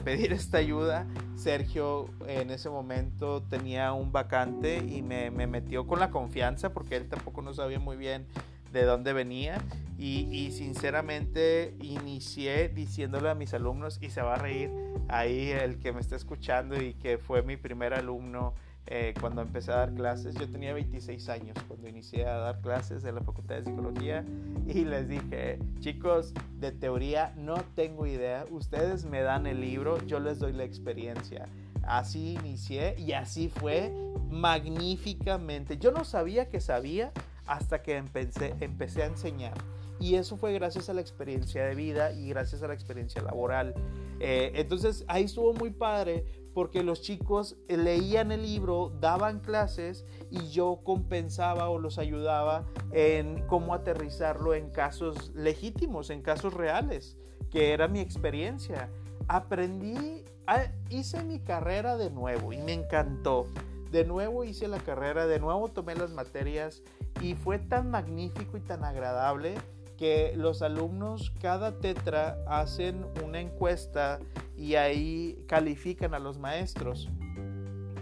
pedir 0.04 0.34
esta 0.34 0.58
ayuda. 0.58 1.08
Sergio 1.36 2.10
en 2.28 2.52
ese 2.52 2.70
momento 2.70 3.42
tenía 3.44 3.94
un 3.94 4.12
vacante 4.12 4.78
y 4.78 5.02
me, 5.02 5.32
me, 5.32 5.48
metió 5.48 5.88
con 5.88 6.00
la 6.00 6.12
confianza 6.12 6.74
porque 6.74 6.96
él 6.96 7.08
tampoco 7.08 7.42
no 7.42 7.54
sabía 7.54 7.80
muy 7.80 7.98
bien 7.98 8.26
de 8.72 8.84
dónde 8.84 9.14
venía 9.14 9.62
y, 9.98 10.52
sinceramente 10.52 11.76
inicié 11.82 12.70
diciéndole 12.70 13.30
a 13.30 13.36
mis 13.36 13.54
alumnos 13.54 13.98
y 14.02 14.10
se 14.12 14.22
va 14.22 14.36
a 14.36 14.38
reír 14.38 14.70
ahí 15.08 15.50
el 15.50 15.80
que 15.80 15.92
me 15.92 16.02
está 16.02 16.16
escuchando 16.16 16.80
y 16.80 16.94
que 16.94 17.18
fue 17.18 17.42
mi 17.42 17.58
primer 17.58 17.94
alumno 17.94 18.54
eh, 18.88 19.14
cuando 19.20 19.42
empecé 19.42 19.72
a 19.72 19.78
dar 19.78 19.94
clases. 19.94 20.36
Yo 20.36 20.50
tenía 20.50 20.74
26 20.74 21.28
años 21.30 21.58
cuando 21.68 21.88
inicié 21.90 22.26
a 22.26 22.38
dar 22.38 22.62
clases 22.62 23.04
en 23.04 23.16
la 23.16 23.22
Facultad 23.22 23.56
de 23.56 23.66
Psicología 23.66 24.24
y 24.66 24.86
les 24.86 25.10
dije, 25.10 25.60
chicos, 25.80 26.34
de 26.60 26.72
teoría 26.72 27.34
no 27.38 27.56
tengo 27.76 28.06
idea, 28.06 28.46
ustedes 28.50 29.06
me 29.06 29.22
dan 29.22 29.46
el 29.46 29.60
libro, 29.60 29.98
yo 30.06 30.20
les 30.20 30.40
doy 30.40 30.54
la 30.54 30.64
experiencia. 30.64 31.48
Así 31.84 32.36
inicié 32.36 32.96
y 32.98 33.12
así 33.12 33.50
fue 33.50 33.92
magníficamente. 34.30 35.78
Yo 35.78 35.92
no 35.92 36.06
sabía 36.06 36.50
que 36.50 36.60
sabía 36.60 37.12
hasta 37.46 37.82
que 37.82 37.98
empecé, 37.98 38.56
empecé 38.60 39.04
a 39.04 39.08
enseñar. 39.08 39.54
Y 40.00 40.16
eso 40.16 40.38
fue 40.38 40.54
gracias 40.54 40.90
a 40.90 40.94
la 40.94 41.02
experiencia 41.02 41.66
de 41.66 41.76
vida 41.76 42.14
y 42.14 42.30
gracias 42.30 42.62
a 42.62 42.68
la 42.68 42.74
experiencia 42.74 43.22
laboral. 43.22 43.74
Eh, 44.20 44.52
entonces 44.56 45.04
ahí 45.08 45.24
estuvo 45.24 45.54
muy 45.54 45.72
padre 45.72 46.26
porque 46.58 46.82
los 46.82 47.04
chicos 47.04 47.56
leían 47.68 48.32
el 48.32 48.42
libro, 48.42 48.92
daban 49.00 49.42
clases 49.42 50.08
y 50.32 50.50
yo 50.50 50.80
compensaba 50.84 51.70
o 51.70 51.78
los 51.78 52.00
ayudaba 52.00 52.66
en 52.94 53.46
cómo 53.46 53.76
aterrizarlo 53.76 54.56
en 54.56 54.72
casos 54.72 55.32
legítimos, 55.36 56.10
en 56.10 56.24
casos 56.24 56.56
reales, 56.56 57.16
que 57.52 57.74
era 57.74 57.88
mi 57.88 58.00
experiencia. 58.00 58.90
Aprendí, 59.28 60.26
ah, 60.48 60.64
hice 60.90 61.24
mi 61.24 61.42
carrera 61.42 61.96
de 61.96 62.10
nuevo 62.10 62.52
y 62.52 62.58
me 62.58 62.74
encantó. 62.74 63.46
De 63.92 64.04
nuevo 64.04 64.44
hice 64.44 64.68
la 64.68 64.80
carrera, 64.80 65.28
de 65.28 65.40
nuevo 65.40 65.68
tomé 65.68 65.94
las 65.94 66.10
materias 66.10 66.82
y 67.22 67.36
fue 67.36 67.60
tan 67.60 67.92
magnífico 67.92 68.58
y 68.58 68.62
tan 68.62 68.84
agradable 68.84 69.54
que 69.96 70.34
los 70.36 70.64
alumnos 70.64 71.32
cada 71.40 71.78
tetra 71.78 72.40
hacen 72.48 73.06
una 73.24 73.42
encuesta 73.42 74.20
y 74.58 74.76
ahí 74.76 75.44
califican 75.48 76.14
a 76.14 76.20
los 76.20 76.40
maestros. 76.40 77.10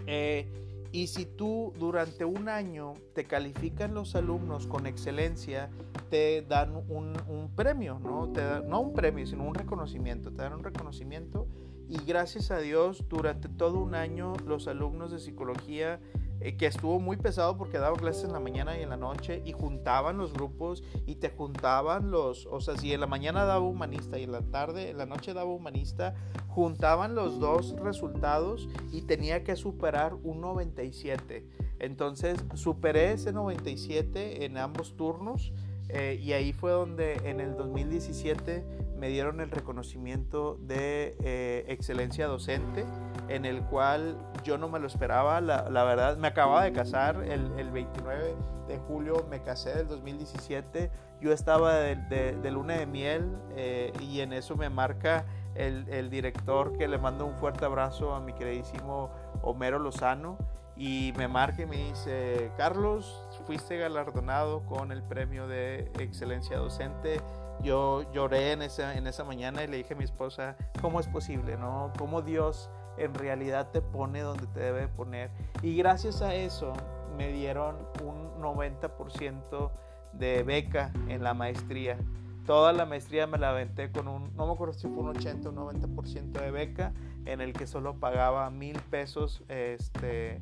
Eh, 0.06 0.48
y 0.92 1.08
si 1.08 1.26
tú 1.26 1.74
durante 1.78 2.24
un 2.24 2.48
año 2.48 2.94
te 3.14 3.24
califican 3.24 3.92
los 3.92 4.14
alumnos 4.14 4.66
con 4.66 4.86
excelencia, 4.86 5.68
te 6.08 6.42
dan 6.42 6.74
un, 6.74 7.50
premio, 7.54 7.98
¿no? 7.98 8.28
Te 8.32 8.40
no 8.66 8.80
un 8.80 8.94
premio, 8.94 9.26
sino 9.26 9.44
un 9.44 9.54
reconocimiento. 9.54 10.30
Te 10.30 10.42
dan 10.42 10.54
un 10.54 10.64
reconocimiento 10.64 11.46
y 11.88 11.98
gracias 12.06 12.50
a 12.50 12.58
Dios 12.58 13.04
durante 13.08 13.48
todo 13.48 13.78
un 13.78 13.94
año 13.94 14.32
los 14.46 14.68
alumnos 14.68 15.12
de 15.12 15.18
psicología 15.18 16.00
eh, 16.40 16.56
que 16.56 16.66
estuvo 16.66 17.00
muy 17.00 17.16
pesado 17.16 17.56
porque 17.56 17.78
daba 17.78 17.96
clases 17.96 18.24
en 18.24 18.32
la 18.32 18.40
mañana 18.40 18.78
y 18.78 18.82
en 18.82 18.90
la 18.90 18.96
noche 18.96 19.42
y 19.44 19.52
juntaban 19.52 20.18
los 20.18 20.32
grupos 20.32 20.82
y 21.06 21.16
te 21.16 21.30
juntaban 21.30 22.10
los, 22.10 22.46
o 22.46 22.60
sea, 22.60 22.76
si 22.76 22.92
en 22.92 23.00
la 23.00 23.06
mañana 23.06 23.44
daba 23.44 23.64
humanista 23.64 24.18
y 24.18 24.24
en 24.24 24.32
la 24.32 24.42
tarde, 24.42 24.90
en 24.90 24.98
la 24.98 25.06
noche 25.06 25.34
daba 25.34 25.50
humanista, 25.50 26.14
juntaban 26.48 27.14
los 27.14 27.38
dos 27.38 27.74
resultados 27.82 28.68
y 28.92 29.02
tenía 29.02 29.44
que 29.44 29.56
superar 29.56 30.14
un 30.14 30.40
97. 30.40 31.46
Entonces 31.78 32.44
superé 32.54 33.12
ese 33.12 33.32
97 33.32 34.44
en 34.44 34.56
ambos 34.56 34.96
turnos 34.96 35.52
eh, 35.88 36.18
y 36.20 36.32
ahí 36.32 36.52
fue 36.52 36.72
donde 36.72 37.14
en 37.24 37.40
el 37.40 37.56
2017 37.56 38.64
me 38.96 39.08
dieron 39.08 39.40
el 39.40 39.50
reconocimiento 39.50 40.58
de 40.60 41.16
eh, 41.22 41.64
excelencia 41.68 42.26
docente, 42.26 42.84
en 43.28 43.44
el 43.44 43.62
cual 43.62 44.18
yo 44.42 44.58
no 44.58 44.68
me 44.68 44.78
lo 44.78 44.86
esperaba, 44.86 45.40
la, 45.40 45.68
la 45.70 45.84
verdad, 45.84 46.16
me 46.16 46.28
acababa 46.28 46.64
de 46.64 46.72
casar 46.72 47.22
el, 47.22 47.52
el, 47.58 47.70
29 47.70 48.34
de 48.68 48.78
julio, 48.78 49.26
me 49.30 49.42
casé 49.42 49.74
del 49.74 49.88
2017, 49.88 50.90
yo 51.20 51.32
estaba 51.32 51.74
de, 51.74 51.96
de, 51.96 52.36
de 52.36 52.50
luna 52.50 52.74
de 52.74 52.86
miel 52.86 53.36
eh, 53.54 53.92
y 54.00 54.20
en 54.20 54.32
eso 54.32 54.56
me 54.56 54.70
marca 54.70 55.26
el, 55.54 55.88
el, 55.88 56.10
director 56.10 56.76
que 56.76 56.88
le 56.88 56.98
mando 56.98 57.26
un 57.26 57.36
fuerte 57.36 57.64
abrazo 57.64 58.14
a 58.14 58.20
mi 58.20 58.32
queridísimo 58.32 59.10
Homero 59.42 59.78
Lozano 59.78 60.36
y 60.76 61.12
me 61.16 61.28
marca 61.28 61.62
y 61.62 61.66
me 61.66 61.76
dice, 61.76 62.50
Carlos, 62.56 63.25
fuiste 63.46 63.78
galardonado 63.78 64.64
con 64.66 64.92
el 64.92 65.02
premio 65.02 65.46
de 65.46 65.90
excelencia 65.98 66.58
docente 66.58 67.20
yo 67.62 68.10
lloré 68.12 68.52
en 68.52 68.62
esa, 68.62 68.96
en 68.96 69.06
esa 69.06 69.24
mañana 69.24 69.64
y 69.64 69.66
le 69.66 69.78
dije 69.78 69.94
a 69.94 69.96
mi 69.96 70.04
esposa, 70.04 70.56
¿cómo 70.80 71.00
es 71.00 71.06
posible? 71.06 71.56
¿no? 71.56 71.92
¿Cómo 71.98 72.22
Dios 72.22 72.70
en 72.98 73.14
realidad 73.14 73.70
te 73.70 73.80
pone 73.80 74.20
donde 74.20 74.46
te 74.48 74.60
debe 74.60 74.88
poner? 74.88 75.30
Y 75.62 75.76
gracias 75.76 76.22
a 76.22 76.34
eso 76.34 76.72
me 77.16 77.32
dieron 77.32 77.76
un 78.04 78.40
90% 78.40 79.70
de 80.12 80.42
beca 80.42 80.92
en 81.08 81.22
la 81.22 81.34
maestría. 81.34 81.98
Toda 82.46 82.72
la 82.72 82.86
maestría 82.86 83.26
me 83.26 83.38
la 83.38 83.50
aventé 83.50 83.90
con 83.90 84.06
un, 84.06 84.36
no 84.36 84.46
me 84.46 84.52
acuerdo 84.52 84.74
si 84.74 84.86
fue 84.88 84.98
un 84.98 85.08
80 85.08 85.48
o 85.48 85.52
un 85.52 85.58
90% 85.58 86.32
de 86.32 86.50
beca, 86.50 86.92
en 87.24 87.40
el 87.40 87.52
que 87.52 87.66
solo 87.66 87.98
pagaba 87.98 88.48
mil 88.50 88.78
pesos, 88.82 89.42
este, 89.48 90.40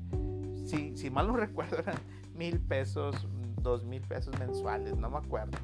si, 0.67 0.97
si 0.99 1.11
mal 1.11 1.29
no 1.29 1.37
recuerdo 1.37 1.79
eran 1.79 1.97
mil 2.35 2.61
pesos, 2.61 3.27
dos 3.63 3.85
mil 3.85 4.03
pesos 4.03 4.39
mensuales, 4.39 4.97
no 4.97 5.11
me 5.11 5.19
acuerdo 5.19 5.59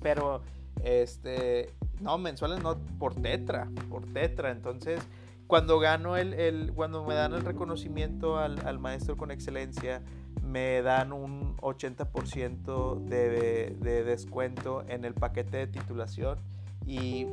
pero, 0.00 0.42
este, 0.82 1.72
no, 2.00 2.18
mensuales 2.18 2.62
no, 2.62 2.78
por 2.98 3.14
tetra, 3.14 3.68
por 3.88 4.04
tetra. 4.06 4.50
Entonces, 4.50 5.00
cuando 5.46 5.78
gano 5.78 6.16
el, 6.16 6.34
el 6.34 6.72
cuando 6.74 7.04
me 7.04 7.14
dan 7.14 7.32
el 7.32 7.44
reconocimiento 7.44 8.38
al, 8.38 8.64
al, 8.66 8.78
maestro 8.78 9.16
con 9.16 9.30
excelencia, 9.30 10.02
me 10.42 10.82
dan 10.82 11.12
un 11.12 11.56
80% 11.58 13.04
de, 13.04 13.76
de 13.80 14.04
descuento 14.04 14.84
en 14.88 15.04
el 15.04 15.14
paquete 15.14 15.58
de 15.58 15.66
titulación 15.66 16.38
y 16.86 17.26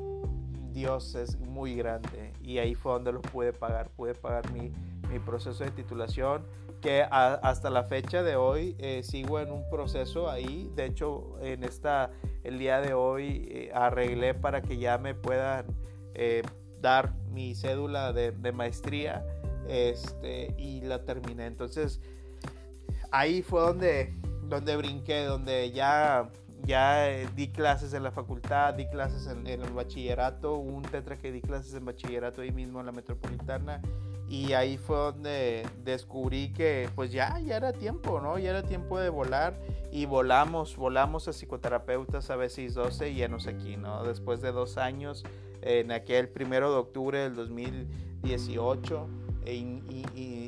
Dios 0.72 1.16
es 1.16 1.38
muy 1.40 1.76
grande 1.76 2.34
y 2.42 2.58
ahí 2.58 2.76
fue 2.76 2.92
donde 2.94 3.14
lo 3.14 3.22
pude 3.22 3.54
pagar, 3.54 3.90
pude 3.90 4.16
pagar 4.16 4.52
mi, 4.52 4.72
mi 5.10 5.20
proceso 5.20 5.64
de 5.64 5.72
titulación 5.72 6.46
que 6.82 7.02
hasta 7.02 7.72
la 7.72 7.86
fecha 7.86 8.22
de 8.22 8.36
hoy 8.36 8.76
eh, 8.78 9.02
sigo 9.02 9.40
en 9.40 9.52
un 9.52 9.68
proceso 9.72 10.30
ahí. 10.30 10.72
De 10.76 10.86
hecho, 10.86 11.36
en 11.42 11.64
esta, 11.64 12.12
el 12.44 12.60
día 12.60 12.80
de 12.80 12.94
hoy 12.94 13.48
eh, 13.50 13.72
arreglé 13.74 14.36
para 14.36 14.62
que 14.62 14.78
ya 14.78 15.00
me 15.00 15.16
puedan 15.16 15.66
eh, 16.14 16.44
dar 16.82 17.16
mi 17.32 17.56
cédula 17.56 18.14
de, 18.14 18.32
de, 18.32 18.52
maestría 18.52 19.26
este, 19.68 20.54
y 20.60 20.82
la 20.82 21.04
terminé. 21.06 21.48
Entonces, 21.48 22.02
ahí 23.10 23.42
fue 23.42 23.62
donde, 23.62 24.14
donde 24.44 24.78
brinqué, 24.78 25.24
donde 25.24 25.72
ya, 25.72 26.30
ya 26.66 27.08
di 27.36 27.48
clases 27.52 27.94
en 27.94 28.04
la 28.04 28.12
facultad, 28.12 28.76
di 28.76 28.88
clases 28.90 29.26
en, 29.26 29.48
en 29.48 29.64
el 29.64 29.74
bachillerato, 29.74 30.54
un 30.54 30.84
tetra 30.84 31.18
que 31.18 31.32
di 31.32 31.42
clases 31.42 31.74
en 31.74 31.84
bachillerato 31.86 32.42
ahí 32.44 32.52
mismo 32.52 32.80
en 32.80 32.86
la 32.86 32.92
metropolitana 32.92 33.82
y 34.28 34.54
ahí 34.54 34.78
fue 34.78 34.98
donde 34.98 35.68
descubrí 35.84 36.52
que 36.52 36.90
pues 36.96 37.12
ya, 37.12 37.40
ya 37.40 37.58
era 37.58 37.74
tiempo, 37.74 38.20
¿no? 38.20 38.40
Ya 38.40 38.50
era 38.52 38.64
tiempo 38.64 39.00
de 39.00 39.10
volar 39.10 39.60
y 39.92 40.06
volamos, 40.06 40.76
volamos 40.76 41.28
a 41.28 41.34
psicoterapeutas 41.34 42.30
a 42.30 42.36
veces 42.36 42.74
12 42.74 43.10
y 43.10 43.16
llenos 43.16 43.48
aquí, 43.48 43.78
¿no? 43.78 44.04
Después 44.04 44.42
de 44.42 44.52
dos 44.52 44.78
años, 44.78 45.24
en 45.62 45.92
aquel 45.92 46.30
primero 46.30 46.72
de 46.72 46.78
octubre 46.78 47.20
del 47.20 47.36
2018, 47.36 49.08
e 49.46 49.54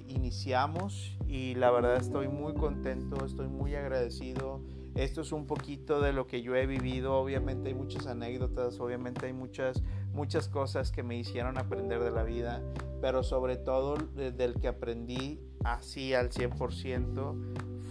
iniciamos 0.08 1.16
y 1.28 1.54
la 1.54 1.70
verdad 1.70 1.98
estoy 1.98 2.28
muy 2.28 2.56
contento, 2.56 3.24
estoy 3.26 3.48
muy 3.48 3.76
agradecido 3.76 4.62
esto 4.98 5.22
es 5.22 5.32
un 5.32 5.46
poquito 5.46 6.02
de 6.02 6.12
lo 6.12 6.26
que 6.26 6.42
yo 6.42 6.56
he 6.56 6.66
vivido. 6.66 7.14
Obviamente 7.20 7.70
hay 7.70 7.76
muchas 7.76 8.08
anécdotas, 8.08 8.80
obviamente 8.80 9.28
hay 9.28 9.34
muchas, 9.34 9.84
muchas 10.12 10.48
cosas 10.48 10.92
que 10.92 11.04
me 11.04 11.16
hicieron 11.16 11.60
aprender 11.60 12.04
de 12.04 12.10
la 12.10 12.24
vida, 12.24 12.64
pero 13.00 13.22
sobre 13.22 13.58
todo 13.58 13.96
del 13.96 14.56
que 14.60 14.68
aprendí 14.68 15.40
así 15.64 16.16
al 16.16 16.30
100% 16.32 17.36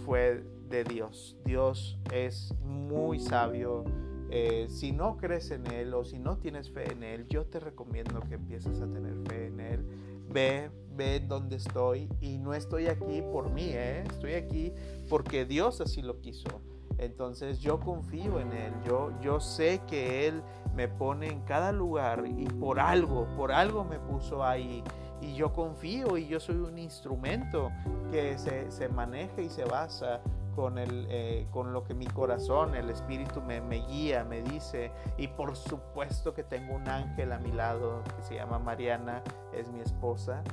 fue 0.05 0.43
de 0.69 0.83
Dios. 0.83 1.37
Dios 1.45 1.97
es 2.11 2.53
muy 2.61 3.19
sabio. 3.21 3.85
Eh, 4.29 4.67
si 4.69 4.91
no 4.91 5.15
crees 5.15 5.51
en 5.51 5.65
Él 5.67 5.93
o 5.93 6.03
si 6.03 6.19
no 6.19 6.37
tienes 6.37 6.69
fe 6.69 6.91
en 6.91 7.03
Él, 7.03 7.25
yo 7.29 7.45
te 7.45 7.61
recomiendo 7.61 8.19
que 8.19 8.33
empieces 8.35 8.81
a 8.81 8.87
tener 8.87 9.15
fe 9.29 9.47
en 9.47 9.61
Él. 9.61 9.85
Ve, 10.29 10.69
ve 10.93 11.21
dónde 11.21 11.55
estoy 11.55 12.09
y 12.19 12.37
no 12.37 12.53
estoy 12.53 12.87
aquí 12.87 13.21
por 13.21 13.49
mí, 13.49 13.69
¿eh? 13.69 14.03
estoy 14.09 14.33
aquí 14.33 14.73
porque 15.07 15.45
Dios 15.45 15.79
así 15.79 16.01
lo 16.01 16.19
quiso. 16.19 16.61
Entonces 16.97 17.59
yo 17.59 17.79
confío 17.79 18.39
en 18.39 18.51
Él, 18.53 18.73
yo, 18.85 19.11
yo 19.21 19.39
sé 19.39 19.81
que 19.87 20.27
Él 20.27 20.41
me 20.75 20.87
pone 20.87 21.27
en 21.27 21.41
cada 21.41 21.71
lugar 21.71 22.23
y 22.25 22.45
por 22.45 22.79
algo, 22.79 23.27
por 23.35 23.51
algo 23.51 23.83
me 23.83 23.99
puso 23.99 24.43
ahí. 24.43 24.83
Y 25.21 25.35
yo 25.35 25.51
confío 25.51 26.17
y 26.17 26.27
yo 26.27 26.39
soy 26.39 26.57
un 26.57 26.77
instrumento 26.77 27.71
que 28.11 28.37
se, 28.37 28.69
se 28.71 28.87
maneja 28.87 29.41
y 29.41 29.49
se 29.49 29.65
basa 29.65 30.21
con, 30.57 30.79
el, 30.79 31.05
eh, 31.11 31.47
con 31.51 31.71
lo 31.71 31.83
que 31.83 31.93
mi 31.93 32.07
corazón, 32.07 32.73
el 32.73 32.89
Espíritu 32.89 33.43
me, 33.43 33.61
me, 33.61 33.85
guía, 33.85 34.23
me 34.23 34.41
dice. 34.41 34.91
Y 35.15 35.27
por 35.27 35.55
supuesto 35.55 36.33
que 36.33 36.43
tengo 36.43 36.73
un 36.73 36.87
ángel 36.87 37.31
a 37.31 37.37
mi 37.37 37.51
lado 37.51 38.01
que 38.03 38.23
se 38.23 38.35
llama 38.35 38.57
Mariana, 38.57 39.21
es 39.53 39.69
mi 39.69 39.81
esposa, 39.81 40.43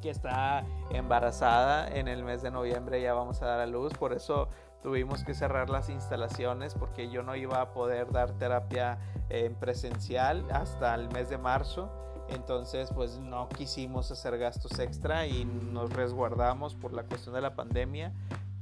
que 0.00 0.10
está 0.10 0.64
embarazada 0.90 1.88
en 1.88 2.08
el 2.08 2.24
mes 2.24 2.42
de 2.42 2.50
noviembre, 2.50 3.00
ya 3.00 3.14
vamos 3.14 3.40
a 3.42 3.46
dar 3.46 3.60
a 3.60 3.66
luz. 3.66 3.92
Por 3.94 4.12
eso 4.12 4.48
tuvimos 4.82 5.24
que 5.24 5.34
cerrar 5.34 5.70
las 5.70 5.88
instalaciones 5.88 6.74
porque 6.74 7.08
yo 7.10 7.22
no 7.22 7.36
iba 7.36 7.60
a 7.60 7.72
poder 7.72 8.10
dar 8.10 8.32
terapia 8.32 8.98
en 9.28 9.54
presencial 9.54 10.44
hasta 10.50 10.94
el 10.94 11.08
mes 11.10 11.30
de 11.30 11.38
marzo. 11.38 11.90
Entonces, 12.28 12.90
pues 12.94 13.18
no 13.18 13.48
quisimos 13.48 14.10
hacer 14.10 14.38
gastos 14.38 14.78
extra 14.78 15.26
y 15.26 15.44
nos 15.44 15.92
resguardamos 15.92 16.74
por 16.74 16.92
la 16.92 17.04
cuestión 17.04 17.34
de 17.34 17.40
la 17.40 17.54
pandemia 17.54 18.12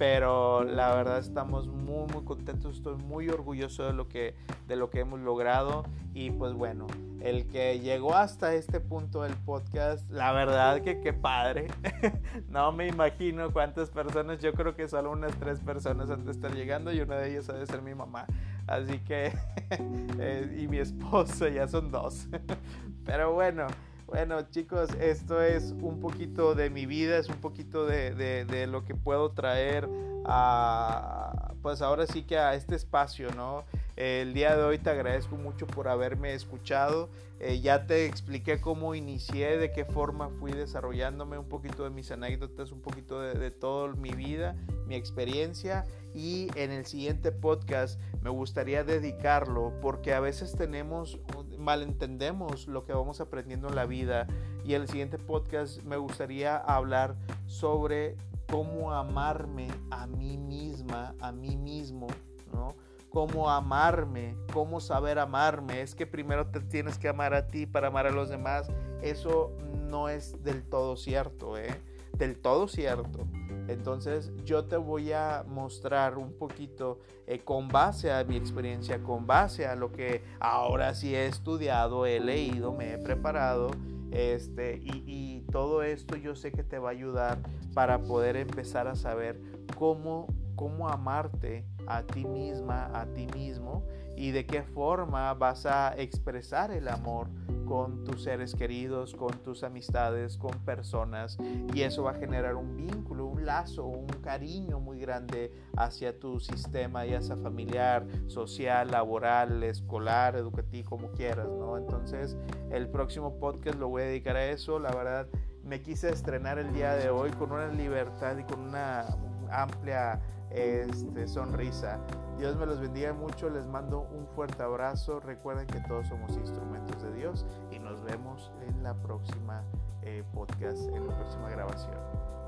pero 0.01 0.65
la 0.65 0.95
verdad 0.95 1.19
estamos 1.19 1.67
muy 1.67 2.07
muy 2.11 2.25
contentos, 2.25 2.79
estoy 2.79 2.97
muy 2.97 3.29
orgulloso 3.29 3.85
de 3.85 3.93
lo 3.93 4.09
que 4.09 4.35
de 4.67 4.75
lo 4.75 4.89
que 4.89 5.01
hemos 5.01 5.21
logrado 5.21 5.85
y 6.15 6.31
pues 6.31 6.55
bueno, 6.55 6.87
el 7.21 7.47
que 7.49 7.81
llegó 7.81 8.15
hasta 8.15 8.55
este 8.55 8.81
punto 8.81 9.25
del 9.25 9.35
podcast, 9.35 10.11
la 10.11 10.33
verdad 10.33 10.81
que 10.81 11.03
qué 11.03 11.13
padre. 11.13 11.67
no 12.49 12.73
me 12.73 12.89
imagino 12.89 13.53
cuántas 13.53 13.91
personas, 13.91 14.41
yo 14.41 14.55
creo 14.55 14.75
que 14.75 14.89
solo 14.89 15.11
unas 15.11 15.35
tres 15.35 15.61
personas 15.61 16.09
han 16.09 16.25
de 16.25 16.33
estar 16.33 16.55
llegando 16.55 16.91
y 16.95 17.01
una 17.03 17.17
de 17.17 17.33
ellas 17.33 17.51
ha 17.51 17.53
de 17.53 17.67
ser 17.67 17.83
mi 17.83 17.95
mamá. 17.95 18.25
Así 18.67 19.01
que 19.01 19.35
eh, 20.19 20.59
y 20.63 20.67
mi 20.67 20.79
esposo 20.79 21.47
ya 21.47 21.69
son 21.69 21.91
dos. 21.91 22.27
pero 23.05 23.35
bueno, 23.35 23.67
bueno 24.11 24.43
chicos, 24.51 24.91
esto 25.01 25.41
es 25.41 25.73
un 25.81 26.01
poquito 26.01 26.57
de 26.57 26.69
mi 26.69 26.85
vida, 26.85 27.17
es 27.17 27.29
un 27.29 27.37
poquito 27.37 27.87
de, 27.87 28.13
de, 28.13 28.45
de, 28.45 28.67
lo 28.67 28.85
que 28.85 28.97
puedo 28.97 29.31
traer 29.31 29.89
a, 30.25 31.55
pues 31.63 31.81
ahora 31.81 32.07
sí 32.09 32.25
que 32.25 32.37
a 32.37 32.55
este 32.55 32.75
espacio, 32.75 33.31
¿no? 33.37 33.65
El 33.97 34.35
día 34.35 34.57
de 34.57 34.63
hoy 34.63 34.79
te 34.79 34.91
agradezco 34.91 35.37
mucho 35.37 35.67
por 35.67 35.89
haberme 35.89 36.35
escuchado. 36.35 37.11
Eh, 37.39 37.61
ya 37.61 37.87
te 37.87 38.07
expliqué 38.07 38.61
cómo 38.61 38.95
inicié, 38.95 39.57
de 39.57 39.73
qué 39.73 39.85
forma 39.85 40.29
fui 40.29 40.53
desarrollándome, 40.53 41.39
un 41.39 41.49
poquito 41.49 41.85
de 41.85 41.91
mis 41.91 42.11
anécdotas, 42.11 42.73
un 42.73 42.81
poquito 42.81 43.21
de, 43.21 43.35
de 43.35 43.51
toda 43.51 43.95
mi 43.95 44.11
vida, 44.11 44.57
mi 44.87 44.95
experiencia. 44.95 45.85
Y 46.15 46.49
en 46.55 46.71
el 46.71 46.87
siguiente 46.87 47.33
podcast 47.33 48.01
me 48.23 48.31
gustaría 48.31 48.85
dedicarlo 48.85 49.73
porque 49.81 50.13
a 50.15 50.21
veces 50.21 50.53
tenemos 50.53 51.19
malentendemos 51.61 52.67
lo 52.67 52.85
que 52.85 52.93
vamos 52.93 53.21
aprendiendo 53.21 53.69
en 53.69 53.77
la 53.77 53.87
vida. 53.87 54.27
Y 54.65 54.75
en 54.75 54.83
el 54.83 54.89
siguiente 54.89 55.19
podcast 55.19 55.83
me 55.83 55.97
gustaría 55.97 56.57
hablar 56.57 57.17
sobre 57.47 58.17
cómo 58.51 58.93
amarme 58.93 59.69
a 59.91 60.07
mí 60.07 60.37
misma, 60.37 61.15
a 61.21 61.31
mí 61.33 61.57
mismo, 61.57 62.09
¿no? 62.53 62.75
Cómo 63.11 63.51
amarme, 63.51 64.37
cómo 64.53 64.81
saber 64.81 65.19
amarme. 65.19 65.83
Es 65.83 65.95
que 65.95 66.07
primero 66.07 66.47
te 66.47 66.61
tienes 66.61 66.99
que 66.99 67.09
amar 67.09 67.35
a 67.35 67.49
ti 67.49 67.67
para 67.67 67.89
amar 67.89 68.07
a 68.07 68.11
los 68.11 68.29
demás. 68.29 68.71
Eso 69.03 69.53
no 69.89 70.09
es 70.09 70.43
del 70.45 70.63
todo 70.63 70.97
cierto, 70.97 71.59
¿eh? 71.59 71.81
Del 72.17 72.39
todo 72.41 72.69
cierto. 72.69 73.27
Entonces 73.71 74.33
yo 74.45 74.65
te 74.65 74.77
voy 74.77 75.13
a 75.13 75.45
mostrar 75.47 76.19
un 76.19 76.33
poquito 76.33 76.99
eh, 77.27 77.39
con 77.41 77.69
base 77.69 78.13
a 78.13 78.25
mi 78.25 78.37
experiencia, 78.37 79.03
con 79.03 79.27
base 79.27 79.67
a 79.67 79.77
lo 79.77 79.93
que 79.93 80.23
ahora 80.41 80.95
sí 80.95 81.15
he 81.15 81.27
estudiado, 81.27 82.07
he 82.07 82.19
leído, 82.21 82.73
me 82.73 82.95
he 82.95 82.99
preparado. 82.99 83.71
Este, 84.11 84.81
y, 84.83 85.05
y 85.07 85.41
todo 85.53 85.85
esto 85.85 86.17
yo 86.17 86.35
sé 86.35 86.51
que 86.51 86.65
te 86.65 86.81
va 86.81 86.89
a 86.89 86.93
ayudar 86.93 87.39
para 87.75 88.03
poder 88.03 88.37
empezar 88.37 88.89
a 88.89 88.97
saber 88.97 89.41
cómo 89.79 90.27
cómo 90.61 90.91
amarte 90.91 91.65
a 91.87 92.03
ti 92.03 92.27
misma, 92.27 92.91
a 92.93 93.07
ti 93.15 93.27
mismo 93.35 93.83
y 94.15 94.31
de 94.31 94.45
qué 94.45 94.63
forma 94.63 95.33
vas 95.33 95.65
a 95.65 95.95
expresar 95.97 96.71
el 96.71 96.87
amor 96.87 97.29
con 97.65 98.05
tus 98.05 98.25
seres 98.25 98.55
queridos, 98.55 99.15
con 99.15 99.31
tus 99.39 99.63
amistades, 99.63 100.37
con 100.37 100.51
personas 100.67 101.39
y 101.73 101.81
eso 101.81 102.03
va 102.03 102.11
a 102.11 102.15
generar 102.15 102.57
un 102.57 102.77
vínculo, 102.77 103.25
un 103.25 103.47
lazo, 103.47 103.87
un 103.87 104.07
cariño 104.23 104.81
muy 104.81 105.01
grande 105.01 105.51
hacia 105.79 106.21
tu 106.21 106.39
sistema, 106.41 107.07
ya 107.07 107.23
sea 107.23 107.39
familiar, 107.39 108.07
social, 108.27 108.91
laboral, 108.91 109.63
escolar, 109.63 110.37
educativo, 110.37 110.91
como 110.91 111.13
quieras, 111.13 111.49
¿no? 111.49 111.79
Entonces, 111.79 112.37
el 112.71 112.87
próximo 112.91 113.39
podcast 113.39 113.79
lo 113.79 113.89
voy 113.89 114.03
a 114.03 114.07
dedicar 114.07 114.37
a 114.37 114.45
eso, 114.45 114.79
la 114.79 114.91
verdad 114.91 115.27
me 115.65 115.81
quise 115.81 116.11
estrenar 116.11 116.59
el 116.59 116.71
día 116.75 116.93
de 116.97 117.09
hoy 117.09 117.31
con 117.31 117.51
una 117.51 117.69
libertad 117.69 118.37
y 118.37 118.45
con 118.45 118.61
una 118.61 119.07
amplia 119.51 120.21
este, 120.51 121.29
sonrisa. 121.29 121.99
Dios 122.39 122.57
me 122.57 122.67
los 122.67 122.81
bendiga 122.81 123.13
mucho, 123.13 123.51
les 123.51 123.67
mando 123.67 124.09
un 124.13 124.27
fuerte 124.29 124.63
abrazo. 124.63 125.21
Recuerden 125.21 125.67
que 125.67 125.81
todos 125.81 126.09
somos 126.09 126.37
instrumentos 126.37 127.03
de 127.03 127.13
Dios 127.13 127.47
y 127.71 127.79
nos 127.79 128.03
vemos 128.03 128.51
en 128.67 128.83
la 128.83 128.95
próxima 128.95 129.63
eh, 130.03 130.25
podcast, 130.33 130.89
en 130.89 131.07
la 131.07 131.17
próxima 131.17 131.51
grabación. 131.51 131.99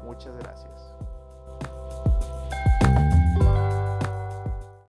Muchas 0.04 0.36
gracias. 0.38 0.94